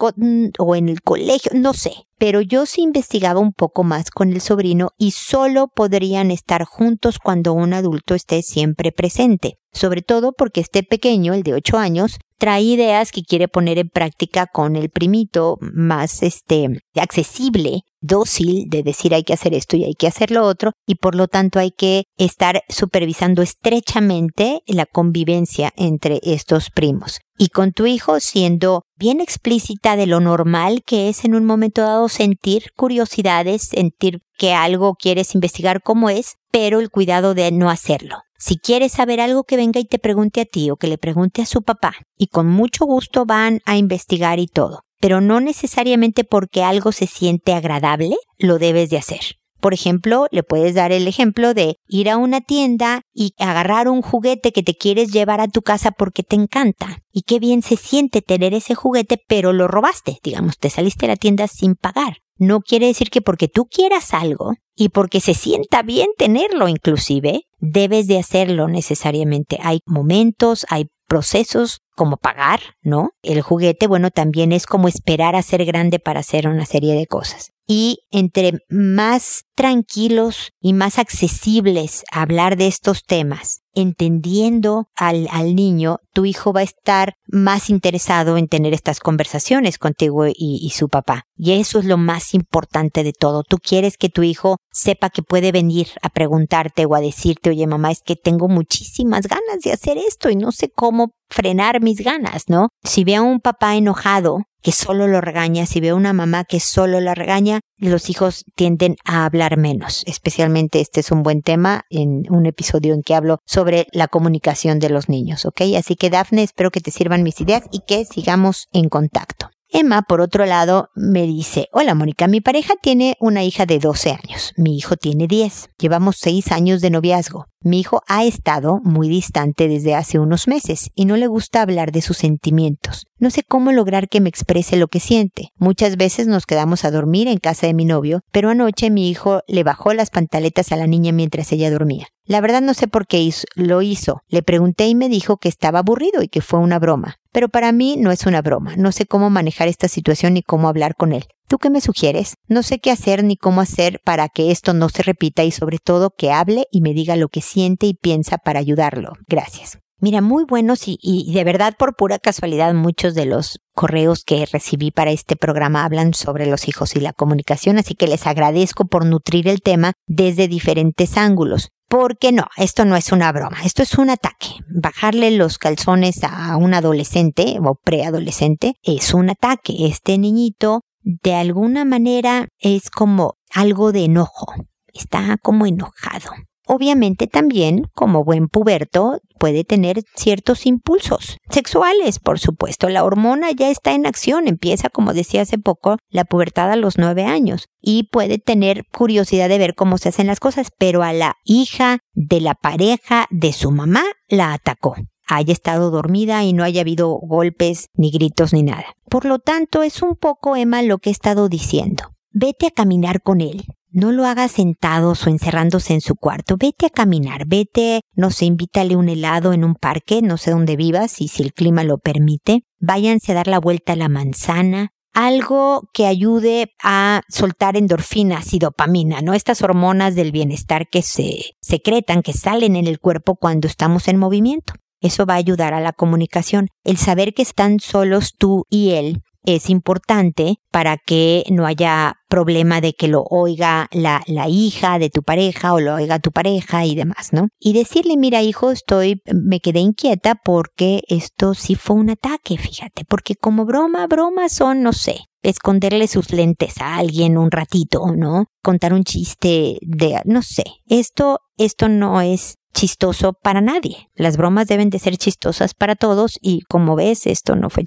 o 0.57 0.75
en 0.75 0.89
el 0.89 1.03
colegio, 1.03 1.51
no 1.53 1.73
sé. 1.73 2.07
Pero 2.17 2.41
yo 2.41 2.65
sí 2.65 2.81
investigaba 2.81 3.39
un 3.39 3.53
poco 3.53 3.83
más 3.83 4.09
con 4.09 4.31
el 4.31 4.41
sobrino 4.41 4.89
y 4.97 5.11
solo 5.11 5.67
podrían 5.67 6.31
estar 6.31 6.65
juntos 6.65 7.19
cuando 7.19 7.53
un 7.53 7.75
adulto 7.75 8.15
esté 8.15 8.41
siempre 8.41 8.91
presente. 8.91 9.59
Sobre 9.71 10.01
todo 10.01 10.33
porque 10.33 10.61
este 10.61 10.81
pequeño, 10.81 11.35
el 11.35 11.43
de 11.43 11.53
8 11.53 11.77
años, 11.77 12.17
trae 12.41 12.63
ideas 12.63 13.11
que 13.11 13.21
quiere 13.21 13.47
poner 13.47 13.77
en 13.77 13.89
práctica 13.89 14.47
con 14.47 14.75
el 14.75 14.89
primito 14.89 15.59
más 15.61 16.23
este 16.23 16.81
accesible, 16.95 17.81
dócil 17.99 18.65
de 18.67 18.81
decir 18.81 19.13
hay 19.13 19.21
que 19.21 19.33
hacer 19.33 19.53
esto 19.53 19.77
y 19.77 19.83
hay 19.83 19.93
que 19.93 20.07
hacer 20.07 20.31
lo 20.31 20.43
otro 20.47 20.71
y 20.87 20.95
por 20.95 21.13
lo 21.13 21.27
tanto 21.27 21.59
hay 21.59 21.69
que 21.69 22.05
estar 22.17 22.63
supervisando 22.67 23.43
estrechamente 23.43 24.63
la 24.65 24.87
convivencia 24.87 25.71
entre 25.77 26.19
estos 26.23 26.71
primos. 26.71 27.19
Y 27.37 27.49
con 27.49 27.73
tu 27.73 27.85
hijo 27.85 28.19
siendo 28.19 28.85
bien 28.97 29.21
explícita 29.21 29.95
de 29.95 30.07
lo 30.07 30.19
normal 30.19 30.81
que 30.83 31.09
es 31.09 31.23
en 31.25 31.35
un 31.35 31.45
momento 31.45 31.83
dado 31.83 32.09
sentir 32.09 32.71
curiosidades, 32.75 33.67
sentir 33.69 34.21
que 34.39 34.53
algo 34.53 34.95
quieres 34.95 35.35
investigar 35.35 35.83
cómo 35.83 36.09
es, 36.09 36.37
pero 36.51 36.79
el 36.79 36.89
cuidado 36.89 37.35
de 37.35 37.51
no 37.51 37.69
hacerlo. 37.69 38.23
Si 38.41 38.57
quieres 38.57 38.93
saber 38.93 39.21
algo 39.21 39.43
que 39.43 39.55
venga 39.55 39.79
y 39.79 39.85
te 39.85 39.99
pregunte 39.99 40.41
a 40.41 40.45
ti 40.45 40.71
o 40.71 40.75
que 40.75 40.87
le 40.87 40.97
pregunte 40.97 41.43
a 41.43 41.45
su 41.45 41.61
papá, 41.61 41.93
y 42.17 42.25
con 42.25 42.47
mucho 42.47 42.85
gusto 42.85 43.23
van 43.23 43.59
a 43.65 43.77
investigar 43.77 44.39
y 44.39 44.47
todo, 44.47 44.81
pero 44.99 45.21
no 45.21 45.39
necesariamente 45.39 46.23
porque 46.23 46.63
algo 46.63 46.91
se 46.91 47.05
siente 47.05 47.53
agradable, 47.53 48.15
lo 48.39 48.57
debes 48.57 48.89
de 48.89 48.97
hacer. 48.97 49.21
Por 49.59 49.75
ejemplo, 49.75 50.25
le 50.31 50.41
puedes 50.41 50.73
dar 50.73 50.91
el 50.91 51.07
ejemplo 51.07 51.53
de 51.53 51.75
ir 51.87 52.09
a 52.09 52.17
una 52.17 52.41
tienda 52.41 53.03
y 53.13 53.35
agarrar 53.37 53.87
un 53.87 54.01
juguete 54.01 54.51
que 54.51 54.63
te 54.63 54.73
quieres 54.73 55.11
llevar 55.11 55.39
a 55.39 55.47
tu 55.47 55.61
casa 55.61 55.91
porque 55.91 56.23
te 56.23 56.35
encanta. 56.35 57.03
Y 57.11 57.21
qué 57.21 57.37
bien 57.37 57.61
se 57.61 57.77
siente 57.77 58.23
tener 58.23 58.55
ese 58.55 58.73
juguete, 58.73 59.21
pero 59.27 59.53
lo 59.53 59.67
robaste. 59.67 60.17
Digamos, 60.23 60.57
te 60.57 60.71
saliste 60.71 61.05
de 61.05 61.13
la 61.13 61.15
tienda 61.15 61.47
sin 61.47 61.75
pagar. 61.75 62.17
No 62.41 62.61
quiere 62.61 62.87
decir 62.87 63.11
que 63.11 63.21
porque 63.21 63.47
tú 63.47 63.67
quieras 63.67 64.15
algo 64.15 64.53
y 64.75 64.89
porque 64.89 65.21
se 65.21 65.35
sienta 65.35 65.83
bien 65.83 66.07
tenerlo 66.17 66.67
inclusive, 66.67 67.43
debes 67.59 68.07
de 68.07 68.17
hacerlo 68.17 68.67
necesariamente. 68.67 69.59
Hay 69.61 69.81
momentos, 69.85 70.65
hay 70.69 70.87
procesos 71.07 71.81
como 71.95 72.17
pagar, 72.17 72.59
¿no? 72.81 73.11
El 73.21 73.43
juguete, 73.43 73.85
bueno, 73.85 74.09
también 74.09 74.53
es 74.53 74.65
como 74.65 74.87
esperar 74.87 75.35
a 75.35 75.43
ser 75.43 75.65
grande 75.65 75.99
para 75.99 76.21
hacer 76.21 76.47
una 76.47 76.65
serie 76.65 76.95
de 76.95 77.05
cosas 77.05 77.51
y 77.73 77.99
entre 78.11 78.59
más 78.69 79.43
tranquilos 79.55 80.51
y 80.59 80.73
más 80.73 80.99
accesibles 80.99 82.03
a 82.11 82.23
hablar 82.23 82.57
de 82.57 82.67
estos 82.67 83.05
temas, 83.05 83.61
entendiendo 83.73 84.89
al, 84.93 85.29
niño, 85.55 85.99
tu 86.11 86.25
hijo 86.25 86.51
va 86.51 86.59
a 86.59 86.63
estar 86.63 87.13
más 87.27 87.69
interesado 87.69 88.35
en 88.35 88.49
tener 88.49 88.73
estas 88.73 88.99
conversaciones 88.99 89.77
contigo 89.77 90.27
y, 90.27 90.33
y, 90.37 90.69
su 90.71 90.89
papá. 90.89 91.23
Y 91.37 91.53
eso 91.53 91.79
es 91.79 91.85
lo 91.85 91.95
más 91.95 92.33
importante 92.33 93.05
de 93.05 93.13
todo. 93.13 93.43
Tú 93.43 93.55
quieres 93.55 93.95
que 93.95 94.09
tu 94.09 94.21
hijo 94.21 94.57
sepa 94.73 95.09
que 95.09 95.23
puede 95.23 95.53
venir 95.53 95.87
a 96.01 96.09
preguntarte 96.09 96.85
o 96.85 96.93
a 96.93 96.99
decirte, 96.99 97.51
oye 97.51 97.67
mamá, 97.67 97.91
es 97.91 98.01
que 98.01 98.17
tengo 98.17 98.49
muchísimas 98.49 99.27
ganas 99.27 99.61
de 99.63 99.71
hacer 99.71 99.97
esto 99.97 100.29
y 100.29 100.35
no 100.35 100.51
sé 100.51 100.69
cómo 100.69 101.13
frenar 101.29 101.81
mis 101.81 102.01
ganas, 102.01 102.49
¿no? 102.49 102.67
Si 102.83 103.05
ve 103.05 103.15
a 103.15 103.21
un 103.21 103.39
papá 103.39 103.77
enojado, 103.77 104.39
que 104.61 104.71
solo 104.71 105.07
lo 105.07 105.21
regaña, 105.21 105.65
si 105.65 105.79
ve 105.79 105.89
a 105.89 105.95
una 105.95 106.13
mamá 106.13 106.43
que 106.43 106.59
solo 106.59 106.99
la 106.99 107.15
regaña, 107.15 107.61
los 107.77 108.09
hijos 108.09 108.43
tienden 108.55 108.95
a 109.05 109.25
hablar 109.25 109.57
menos. 109.57 110.03
Especialmente 110.05 110.79
este 110.79 110.99
es 110.99 111.11
un 111.11 111.23
buen 111.23 111.41
tema 111.41 111.83
en 111.89 112.23
un 112.29 112.45
episodio 112.45 112.93
en 112.93 113.01
que 113.01 113.15
hablo 113.15 113.39
sobre 113.45 113.87
la 113.91 114.07
comunicación 114.07 114.79
de 114.79 114.89
los 114.89 115.09
niños, 115.09 115.45
¿ok? 115.45 115.61
Así 115.77 115.95
que 115.95 116.09
Dafne, 116.09 116.43
espero 116.43 116.71
que 116.71 116.81
te 116.81 116.91
sirvan 116.91 117.23
mis 117.23 117.41
ideas 117.41 117.63
y 117.71 117.79
que 117.87 118.05
sigamos 118.05 118.67
en 118.71 118.89
contacto. 118.89 119.49
Emma, 119.73 120.01
por 120.01 120.19
otro 120.19 120.45
lado, 120.45 120.89
me 120.95 121.25
dice, 121.25 121.69
hola 121.71 121.95
Mónica, 121.95 122.27
mi 122.27 122.41
pareja 122.41 122.73
tiene 122.81 123.15
una 123.21 123.45
hija 123.45 123.65
de 123.65 123.79
12 123.79 124.11
años, 124.11 124.53
mi 124.57 124.75
hijo 124.75 124.97
tiene 124.97 125.27
10, 125.27 125.69
llevamos 125.77 126.17
6 126.19 126.51
años 126.51 126.81
de 126.81 126.89
noviazgo. 126.89 127.45
Mi 127.61 127.79
hijo 127.79 128.01
ha 128.07 128.25
estado 128.25 128.79
muy 128.83 129.07
distante 129.07 129.69
desde 129.69 129.95
hace 129.95 130.19
unos 130.19 130.49
meses 130.49 130.89
y 130.93 131.05
no 131.05 131.15
le 131.15 131.27
gusta 131.27 131.61
hablar 131.61 131.93
de 131.93 132.01
sus 132.01 132.17
sentimientos. 132.17 133.05
No 133.21 133.29
sé 133.29 133.43
cómo 133.43 133.71
lograr 133.71 134.09
que 134.09 134.19
me 134.19 134.29
exprese 134.29 134.77
lo 134.77 134.87
que 134.87 134.99
siente. 134.99 135.51
Muchas 135.57 135.95
veces 135.95 136.25
nos 136.25 136.47
quedamos 136.47 136.83
a 136.85 136.89
dormir 136.89 137.27
en 137.27 137.37
casa 137.37 137.67
de 137.67 137.75
mi 137.75 137.85
novio, 137.85 138.21
pero 138.31 138.49
anoche 138.49 138.89
mi 138.89 139.11
hijo 139.11 139.41
le 139.47 139.63
bajó 139.63 139.93
las 139.93 140.09
pantaletas 140.09 140.71
a 140.71 140.75
la 140.75 140.87
niña 140.87 141.11
mientras 141.11 141.51
ella 141.51 141.69
dormía. 141.69 142.07
La 142.25 142.41
verdad 142.41 142.63
no 142.63 142.73
sé 142.73 142.87
por 142.87 143.05
qué 143.05 143.31
lo 143.53 143.83
hizo. 143.83 144.23
Le 144.27 144.41
pregunté 144.41 144.87
y 144.87 144.95
me 144.95 145.07
dijo 145.07 145.37
que 145.37 145.49
estaba 145.49 145.79
aburrido 145.79 146.23
y 146.23 146.29
que 146.29 146.41
fue 146.41 146.59
una 146.59 146.79
broma. 146.79 147.17
Pero 147.31 147.47
para 147.47 147.71
mí 147.71 147.95
no 147.95 148.09
es 148.11 148.25
una 148.25 148.41
broma. 148.41 148.75
No 148.75 148.91
sé 148.91 149.05
cómo 149.05 149.29
manejar 149.29 149.67
esta 149.67 149.87
situación 149.87 150.33
ni 150.33 150.41
cómo 150.41 150.67
hablar 150.67 150.95
con 150.95 151.13
él. 151.13 151.25
¿Tú 151.47 151.59
qué 151.59 151.69
me 151.69 151.79
sugieres? 151.79 152.37
No 152.47 152.63
sé 152.63 152.79
qué 152.79 152.89
hacer 152.89 153.23
ni 153.23 153.37
cómo 153.37 153.61
hacer 153.61 154.01
para 154.03 154.29
que 154.29 154.49
esto 154.49 154.73
no 154.73 154.89
se 154.89 155.03
repita 155.03 155.43
y 155.43 155.51
sobre 155.51 155.77
todo 155.77 156.09
que 156.09 156.31
hable 156.31 156.65
y 156.71 156.81
me 156.81 156.95
diga 156.95 157.15
lo 157.17 157.27
que 157.27 157.41
siente 157.41 157.85
y 157.85 157.93
piensa 157.93 158.39
para 158.39 158.59
ayudarlo. 158.59 159.13
Gracias. 159.27 159.77
Mira, 160.01 160.21
muy 160.21 160.45
buenos 160.45 160.87
y, 160.87 160.97
y, 160.99 161.31
de 161.31 161.43
verdad 161.43 161.75
por 161.77 161.95
pura 161.95 162.17
casualidad 162.17 162.73
muchos 162.73 163.13
de 163.13 163.27
los 163.27 163.59
correos 163.75 164.23
que 164.23 164.47
recibí 164.51 164.89
para 164.89 165.11
este 165.11 165.35
programa 165.35 165.85
hablan 165.85 166.15
sobre 166.15 166.47
los 166.47 166.67
hijos 166.67 166.95
y 166.95 166.99
la 166.99 167.13
comunicación, 167.13 167.77
así 167.77 167.93
que 167.93 168.07
les 168.07 168.25
agradezco 168.25 168.85
por 168.85 169.05
nutrir 169.05 169.47
el 169.47 169.61
tema 169.61 169.93
desde 170.07 170.47
diferentes 170.47 171.17
ángulos. 171.17 171.69
Porque 171.87 172.31
no, 172.31 172.45
esto 172.57 172.83
no 172.83 172.95
es 172.95 173.11
una 173.11 173.31
broma, 173.31 173.57
esto 173.63 173.83
es 173.83 173.95
un 173.99 174.09
ataque. 174.09 174.47
Bajarle 174.73 175.29
los 175.31 175.59
calzones 175.59 176.23
a 176.23 176.57
un 176.57 176.73
adolescente 176.73 177.57
o 177.63 177.75
preadolescente 177.75 178.73
es 178.81 179.13
un 179.13 179.29
ataque. 179.29 179.85
Este 179.85 180.17
niñito 180.17 180.81
de 181.03 181.35
alguna 181.35 181.85
manera 181.85 182.47
es 182.57 182.89
como 182.89 183.35
algo 183.53 183.91
de 183.91 184.05
enojo, 184.05 184.51
está 184.93 185.37
como 185.43 185.67
enojado. 185.67 186.31
Obviamente 186.73 187.27
también, 187.27 187.87
como 187.93 188.23
buen 188.23 188.47
puberto, 188.47 189.19
puede 189.37 189.65
tener 189.65 190.03
ciertos 190.15 190.65
impulsos 190.65 191.35
sexuales, 191.49 192.19
por 192.19 192.39
supuesto. 192.39 192.87
La 192.87 193.03
hormona 193.03 193.51
ya 193.51 193.69
está 193.69 193.91
en 193.91 194.05
acción, 194.05 194.47
empieza, 194.47 194.87
como 194.87 195.13
decía 195.13 195.41
hace 195.41 195.57
poco, 195.57 195.97
la 196.09 196.23
pubertad 196.23 196.71
a 196.71 196.77
los 196.77 196.97
nueve 196.97 197.25
años 197.25 197.65
y 197.81 198.03
puede 198.03 198.37
tener 198.37 198.85
curiosidad 198.89 199.49
de 199.49 199.57
ver 199.57 199.75
cómo 199.75 199.97
se 199.97 200.07
hacen 200.07 200.27
las 200.27 200.39
cosas, 200.39 200.69
pero 200.77 201.03
a 201.03 201.11
la 201.11 201.35
hija 201.43 201.99
de 202.13 202.39
la 202.39 202.55
pareja 202.55 203.27
de 203.31 203.51
su 203.51 203.71
mamá 203.71 204.03
la 204.29 204.53
atacó 204.53 204.95
haya 205.27 205.51
estado 205.51 205.91
dormida 205.91 206.45
y 206.45 206.53
no 206.53 206.63
haya 206.63 206.81
habido 206.81 207.09
golpes, 207.09 207.89
ni 207.95 208.11
gritos, 208.11 208.53
ni 208.53 208.63
nada. 208.63 208.85
Por 209.09 209.25
lo 209.25 209.39
tanto, 209.39 209.83
es 209.83 210.01
un 210.01 210.15
poco, 210.15 210.55
Emma, 210.55 210.81
lo 210.83 210.99
que 210.99 211.09
he 211.09 211.13
estado 211.13 211.49
diciendo. 211.49 212.15
Vete 212.31 212.67
a 212.67 212.71
caminar 212.71 213.21
con 213.21 213.41
él. 213.41 213.65
No 213.93 214.13
lo 214.13 214.25
hagas 214.25 214.53
sentados 214.53 215.27
o 215.27 215.29
encerrándose 215.29 215.93
en 215.93 215.99
su 215.99 216.15
cuarto. 216.15 216.55
Vete 216.57 216.85
a 216.85 216.89
caminar, 216.89 217.45
vete, 217.45 217.99
no 218.13 218.31
sé, 218.31 218.45
invítale 218.45 218.95
un 218.95 219.09
helado 219.09 219.51
en 219.51 219.65
un 219.65 219.75
parque, 219.75 220.21
no 220.21 220.37
sé 220.37 220.51
dónde 220.51 220.77
vivas 220.77 221.19
y 221.19 221.27
si 221.27 221.43
el 221.43 221.53
clima 221.53 221.83
lo 221.83 221.97
permite. 221.97 222.61
Váyanse 222.79 223.33
a 223.33 223.35
dar 223.35 223.47
la 223.47 223.59
vuelta 223.59 223.91
a 223.91 223.97
la 223.97 224.07
manzana, 224.07 224.91
algo 225.13 225.89
que 225.93 226.05
ayude 226.05 226.71
a 226.81 227.21
soltar 227.27 227.75
endorfinas 227.75 228.53
y 228.53 228.59
dopamina, 228.59 229.19
¿no? 229.21 229.33
Estas 229.33 229.61
hormonas 229.61 230.15
del 230.15 230.31
bienestar 230.31 230.87
que 230.89 231.01
se 231.01 231.57
secretan, 231.61 232.21
que 232.21 232.31
salen 232.31 232.77
en 232.77 232.87
el 232.87 232.99
cuerpo 232.99 233.35
cuando 233.35 233.67
estamos 233.67 234.07
en 234.07 234.15
movimiento. 234.15 234.73
Eso 235.01 235.25
va 235.25 235.33
a 235.33 235.37
ayudar 235.37 235.73
a 235.73 235.81
la 235.81 235.91
comunicación. 235.91 236.69
El 236.85 236.95
saber 236.95 237.33
que 237.33 237.41
están 237.41 237.81
solos 237.81 238.35
tú 238.37 238.65
y 238.69 238.91
él 238.91 239.21
es 239.43 239.69
importante 239.69 240.55
para 240.71 240.97
que 240.97 241.43
no 241.49 241.65
haya 241.65 242.15
problema 242.29 242.79
de 242.79 242.93
que 242.93 243.07
lo 243.07 243.23
oiga 243.29 243.87
la, 243.91 244.23
la 244.27 244.47
hija 244.47 244.99
de 244.99 245.09
tu 245.09 245.23
pareja 245.23 245.73
o 245.73 245.79
lo 245.79 245.95
oiga 245.95 246.19
tu 246.19 246.31
pareja 246.31 246.85
y 246.85 246.95
demás, 246.95 247.33
¿no? 247.33 247.49
Y 247.59 247.73
decirle, 247.73 248.15
mira 248.17 248.41
hijo, 248.41 248.71
estoy, 248.71 249.21
me 249.33 249.59
quedé 249.59 249.79
inquieta 249.79 250.35
porque 250.35 251.01
esto 251.07 251.53
sí 251.53 251.75
fue 251.75 251.97
un 251.97 252.09
ataque, 252.09 252.57
fíjate, 252.57 253.03
porque 253.05 253.35
como 253.35 253.65
broma, 253.65 254.07
broma 254.07 254.47
son, 254.47 254.81
no 254.81 254.93
sé, 254.93 255.25
esconderle 255.43 256.07
sus 256.07 256.31
lentes 256.31 256.79
a 256.79 256.97
alguien 256.97 257.37
un 257.37 257.51
ratito, 257.51 258.05
¿no? 258.15 258.45
Contar 258.63 258.93
un 258.93 259.03
chiste 259.03 259.77
de, 259.81 260.21
no 260.25 260.41
sé, 260.41 260.63
esto, 260.87 261.39
esto 261.57 261.89
no 261.89 262.21
es 262.21 262.55
chistoso 262.73 263.33
para 263.33 263.61
nadie. 263.61 264.09
Las 264.15 264.37
bromas 264.37 264.67
deben 264.67 264.89
de 264.89 264.99
ser 264.99 265.17
chistosas 265.17 265.73
para 265.73 265.95
todos 265.95 266.37
y 266.41 266.61
como 266.61 266.95
ves, 266.95 267.27
esto 267.27 267.55
no 267.55 267.69
fue. 267.69 267.83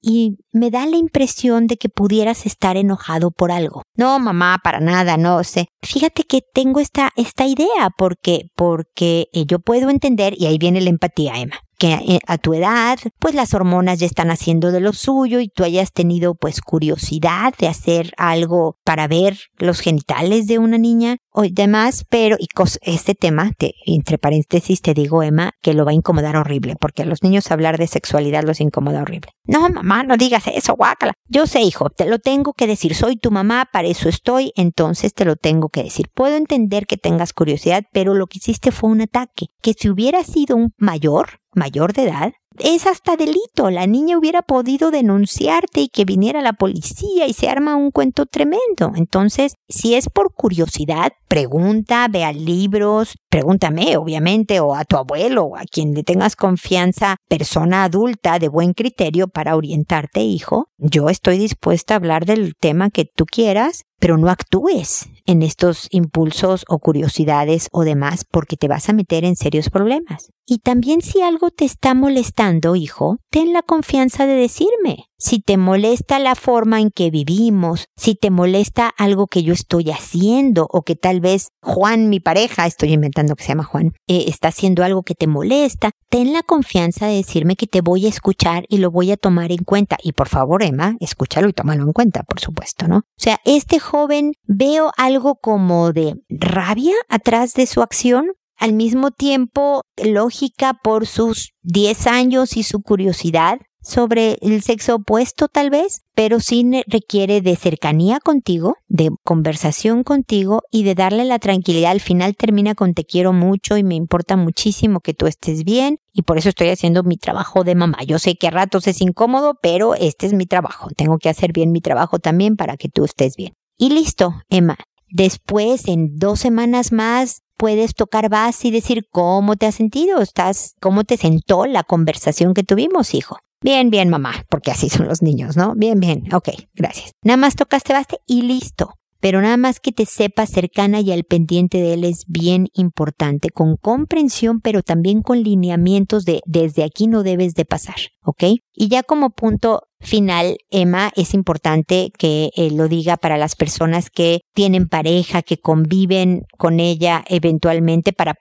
Y 0.00 0.36
me 0.52 0.70
da 0.70 0.86
la 0.86 0.96
impresión 0.96 1.66
de 1.66 1.76
que 1.76 1.88
pudieras 1.88 2.46
estar 2.46 2.76
enojado 2.76 3.30
por 3.30 3.52
algo. 3.52 3.82
No, 3.96 4.18
mamá, 4.18 4.58
para 4.62 4.80
nada, 4.80 5.16
no 5.16 5.42
sé. 5.44 5.68
Fíjate 5.82 6.24
que 6.24 6.40
tengo 6.52 6.80
esta, 6.80 7.10
esta 7.16 7.46
idea 7.46 7.90
porque, 7.96 8.50
porque 8.56 9.28
eh, 9.32 9.44
yo 9.46 9.58
puedo 9.58 9.90
entender, 9.90 10.34
y 10.36 10.46
ahí 10.46 10.58
viene 10.58 10.80
la 10.80 10.90
empatía, 10.90 11.34
Emma 11.38 11.56
que 11.82 11.94
eh, 11.94 12.20
a 12.28 12.38
tu 12.38 12.54
edad, 12.54 12.96
pues 13.18 13.34
las 13.34 13.54
hormonas 13.54 13.98
ya 13.98 14.06
están 14.06 14.30
haciendo 14.30 14.70
de 14.70 14.78
lo 14.78 14.92
suyo 14.92 15.40
y 15.40 15.48
tú 15.48 15.64
hayas 15.64 15.92
tenido 15.92 16.36
pues 16.36 16.60
curiosidad 16.60 17.54
de 17.58 17.66
hacer 17.66 18.12
algo 18.16 18.76
para 18.84 19.08
ver 19.08 19.36
los 19.56 19.80
genitales 19.80 20.46
de 20.46 20.60
una 20.60 20.78
niña 20.78 21.16
o 21.32 21.42
demás, 21.42 22.04
pero 22.08 22.36
y 22.38 22.46
este 22.82 23.16
tema, 23.16 23.50
te, 23.58 23.74
entre 23.84 24.16
paréntesis 24.16 24.80
te 24.80 24.94
digo 24.94 25.24
Emma, 25.24 25.54
que 25.60 25.74
lo 25.74 25.84
va 25.84 25.90
a 25.90 25.94
incomodar 25.94 26.36
horrible, 26.36 26.76
porque 26.78 27.02
a 27.02 27.04
los 27.04 27.24
niños 27.24 27.50
hablar 27.50 27.78
de 27.78 27.88
sexualidad 27.88 28.44
los 28.44 28.60
incomoda 28.60 29.02
horrible. 29.02 29.32
No, 29.44 29.68
mamá, 29.68 30.04
no 30.04 30.16
digas 30.16 30.44
eso, 30.54 30.76
guácala. 30.76 31.14
Yo 31.26 31.48
sé, 31.48 31.62
hijo, 31.62 31.90
te 31.90 32.06
lo 32.06 32.20
tengo 32.20 32.52
que 32.52 32.68
decir, 32.68 32.94
soy 32.94 33.16
tu 33.16 33.32
mamá, 33.32 33.66
para 33.72 33.88
eso 33.88 34.08
estoy, 34.08 34.52
entonces 34.54 35.14
te 35.14 35.24
lo 35.24 35.34
tengo 35.34 35.68
que 35.68 35.82
decir. 35.82 36.06
Puedo 36.14 36.36
entender 36.36 36.86
que 36.86 36.96
tengas 36.96 37.32
curiosidad, 37.32 37.82
pero 37.92 38.14
lo 38.14 38.28
que 38.28 38.38
hiciste 38.38 38.70
fue 38.70 38.90
un 38.90 39.00
ataque, 39.00 39.46
que 39.60 39.72
si 39.72 39.88
hubiera 39.88 40.22
sido 40.22 40.54
un 40.54 40.72
mayor, 40.76 41.41
mayor 41.54 41.92
de 41.92 42.04
edad, 42.04 42.32
es 42.58 42.86
hasta 42.86 43.16
delito. 43.16 43.70
La 43.70 43.86
niña 43.86 44.18
hubiera 44.18 44.42
podido 44.42 44.90
denunciarte 44.90 45.80
y 45.80 45.88
que 45.88 46.04
viniera 46.04 46.42
la 46.42 46.52
policía 46.52 47.26
y 47.26 47.32
se 47.32 47.48
arma 47.48 47.76
un 47.76 47.90
cuento 47.90 48.26
tremendo. 48.26 48.92
Entonces, 48.94 49.54
si 49.68 49.94
es 49.94 50.08
por 50.08 50.34
curiosidad, 50.34 51.12
pregunta, 51.28 52.06
vea 52.10 52.32
libros, 52.32 53.14
pregúntame, 53.30 53.96
obviamente, 53.96 54.60
o 54.60 54.74
a 54.74 54.84
tu 54.84 54.96
abuelo 54.96 55.44
o 55.44 55.56
a 55.56 55.62
quien 55.62 55.94
le 55.94 56.02
tengas 56.02 56.36
confianza, 56.36 57.16
persona 57.28 57.84
adulta 57.84 58.38
de 58.38 58.48
buen 58.48 58.74
criterio 58.74 59.28
para 59.28 59.56
orientarte, 59.56 60.20
hijo. 60.20 60.66
Yo 60.78 61.08
estoy 61.08 61.38
dispuesta 61.38 61.94
a 61.94 61.96
hablar 61.96 62.26
del 62.26 62.54
tema 62.54 62.90
que 62.90 63.06
tú 63.06 63.24
quieras, 63.24 63.84
pero 63.98 64.18
no 64.18 64.28
actúes 64.28 65.08
en 65.26 65.42
estos 65.42 65.86
impulsos 65.90 66.64
o 66.68 66.80
curiosidades 66.80 67.68
o 67.70 67.84
demás 67.84 68.24
porque 68.28 68.56
te 68.56 68.66
vas 68.66 68.88
a 68.88 68.92
meter 68.92 69.24
en 69.24 69.36
serios 69.36 69.70
problemas. 69.70 70.30
Y 70.46 70.58
también 70.58 71.02
si 71.02 71.22
algo 71.22 71.50
te 71.50 71.64
está 71.64 71.94
molestando, 71.94 72.74
hijo, 72.74 73.18
ten 73.30 73.52
la 73.52 73.62
confianza 73.62 74.26
de 74.26 74.34
decirme. 74.34 75.06
Si 75.16 75.38
te 75.38 75.56
molesta 75.56 76.18
la 76.18 76.34
forma 76.34 76.80
en 76.80 76.90
que 76.90 77.10
vivimos, 77.10 77.86
si 77.96 78.16
te 78.16 78.30
molesta 78.30 78.92
algo 78.98 79.28
que 79.28 79.44
yo 79.44 79.52
estoy 79.52 79.90
haciendo 79.92 80.66
o 80.68 80.82
que 80.82 80.96
tal 80.96 81.20
vez 81.20 81.50
Juan, 81.62 82.08
mi 82.08 82.18
pareja, 82.18 82.66
estoy 82.66 82.92
inventando 82.92 83.36
que 83.36 83.44
se 83.44 83.50
llama 83.50 83.62
Juan, 83.62 83.92
eh, 84.08 84.24
está 84.26 84.48
haciendo 84.48 84.82
algo 84.82 85.04
que 85.04 85.14
te 85.14 85.28
molesta, 85.28 85.92
ten 86.08 86.32
la 86.32 86.42
confianza 86.42 87.06
de 87.06 87.14
decirme 87.14 87.54
que 87.54 87.68
te 87.68 87.82
voy 87.82 88.06
a 88.06 88.08
escuchar 88.08 88.64
y 88.68 88.78
lo 88.78 88.90
voy 88.90 89.12
a 89.12 89.16
tomar 89.16 89.52
en 89.52 89.62
cuenta. 89.62 89.96
Y 90.02 90.10
por 90.10 90.28
favor, 90.28 90.64
Emma, 90.64 90.96
escúchalo 90.98 91.48
y 91.48 91.52
tómalo 91.52 91.84
en 91.84 91.92
cuenta, 91.92 92.24
por 92.24 92.40
supuesto, 92.40 92.88
¿no? 92.88 92.96
O 92.96 93.02
sea, 93.16 93.38
este 93.44 93.78
joven 93.78 94.32
veo 94.44 94.90
algo 94.96 95.36
como 95.36 95.92
de 95.92 96.16
rabia 96.28 96.96
atrás 97.08 97.54
de 97.54 97.66
su 97.66 97.80
acción, 97.80 98.32
al 98.56 98.72
mismo 98.72 99.10
tiempo 99.10 99.82
lógica 99.96 100.74
por 100.82 101.06
sus 101.06 101.52
10 101.62 102.06
años 102.06 102.56
y 102.56 102.62
su 102.62 102.82
curiosidad, 102.82 103.58
sobre 103.82 104.38
el 104.40 104.62
sexo 104.62 104.96
opuesto 104.96 105.48
tal 105.48 105.70
vez, 105.70 106.02
pero 106.14 106.40
sí 106.40 106.64
requiere 106.86 107.40
de 107.40 107.56
cercanía 107.56 108.20
contigo, 108.20 108.76
de 108.88 109.10
conversación 109.24 110.04
contigo 110.04 110.62
y 110.70 110.84
de 110.84 110.94
darle 110.94 111.24
la 111.24 111.38
tranquilidad. 111.38 111.90
Al 111.90 112.00
final 112.00 112.36
termina 112.36 112.74
con 112.74 112.94
te 112.94 113.04
quiero 113.04 113.32
mucho 113.32 113.76
y 113.76 113.82
me 113.82 113.96
importa 113.96 114.36
muchísimo 114.36 115.00
que 115.00 115.14
tú 115.14 115.26
estés 115.26 115.64
bien 115.64 115.98
y 116.12 116.22
por 116.22 116.38
eso 116.38 116.48
estoy 116.48 116.68
haciendo 116.68 117.02
mi 117.02 117.16
trabajo 117.16 117.64
de 117.64 117.74
mamá. 117.74 117.98
Yo 118.06 118.18
sé 118.18 118.36
que 118.36 118.46
a 118.46 118.50
ratos 118.50 118.86
es 118.86 119.00
incómodo, 119.00 119.58
pero 119.60 119.94
este 119.94 120.26
es 120.26 120.32
mi 120.32 120.46
trabajo. 120.46 120.88
Tengo 120.96 121.18
que 121.18 121.28
hacer 121.28 121.52
bien 121.52 121.72
mi 121.72 121.80
trabajo 121.80 122.18
también 122.18 122.56
para 122.56 122.76
que 122.76 122.88
tú 122.88 123.04
estés 123.04 123.36
bien. 123.36 123.54
Y 123.76 123.90
listo, 123.90 124.34
Emma. 124.48 124.76
Después, 125.14 125.88
en 125.88 126.16
dos 126.16 126.40
semanas 126.40 126.90
más, 126.90 127.42
puedes 127.62 127.94
tocar 127.94 128.28
base 128.28 128.66
y 128.66 128.70
decir 128.72 129.06
cómo 129.08 129.54
te 129.54 129.66
has 129.66 129.76
sentido, 129.76 130.20
estás, 130.20 130.74
cómo 130.80 131.04
te 131.04 131.16
sentó 131.16 131.64
la 131.64 131.84
conversación 131.84 132.54
que 132.54 132.64
tuvimos, 132.64 133.14
hijo. 133.14 133.38
Bien, 133.60 133.88
bien, 133.88 134.08
mamá, 134.08 134.32
porque 134.50 134.72
así 134.72 134.88
son 134.88 135.06
los 135.06 135.22
niños, 135.22 135.56
¿no? 135.56 135.74
Bien, 135.76 136.00
bien, 136.00 136.24
ok, 136.34 136.48
gracias. 136.74 137.12
Nada 137.22 137.36
más 137.36 137.54
tocaste 137.54 137.92
baste 137.92 138.18
y 138.26 138.42
listo. 138.42 138.94
Pero 139.22 139.40
nada 139.40 139.56
más 139.56 139.78
que 139.78 139.92
te 139.92 140.04
sepas 140.04 140.50
cercana 140.50 141.00
y 141.00 141.12
al 141.12 141.22
pendiente 141.22 141.78
de 141.78 141.94
él 141.94 142.02
es 142.02 142.24
bien 142.26 142.66
importante, 142.74 143.50
con 143.50 143.76
comprensión, 143.76 144.60
pero 144.60 144.82
también 144.82 145.22
con 145.22 145.44
lineamientos 145.44 146.24
de 146.24 146.40
desde 146.44 146.82
aquí 146.82 147.06
no 147.06 147.22
debes 147.22 147.54
de 147.54 147.64
pasar, 147.64 147.94
¿ok? 148.24 148.42
Y 148.74 148.88
ya 148.88 149.04
como 149.04 149.30
punto 149.30 149.84
final, 150.00 150.56
Emma, 150.72 151.12
es 151.14 151.34
importante 151.34 152.10
que 152.18 152.50
eh, 152.56 152.72
lo 152.72 152.88
diga 152.88 153.16
para 153.16 153.38
las 153.38 153.54
personas 153.54 154.10
que 154.10 154.40
tienen 154.54 154.88
pareja, 154.88 155.42
que 155.42 155.58
conviven 155.58 156.42
con 156.58 156.80
ella 156.80 157.22
eventualmente, 157.28 158.12
para, 158.12 158.34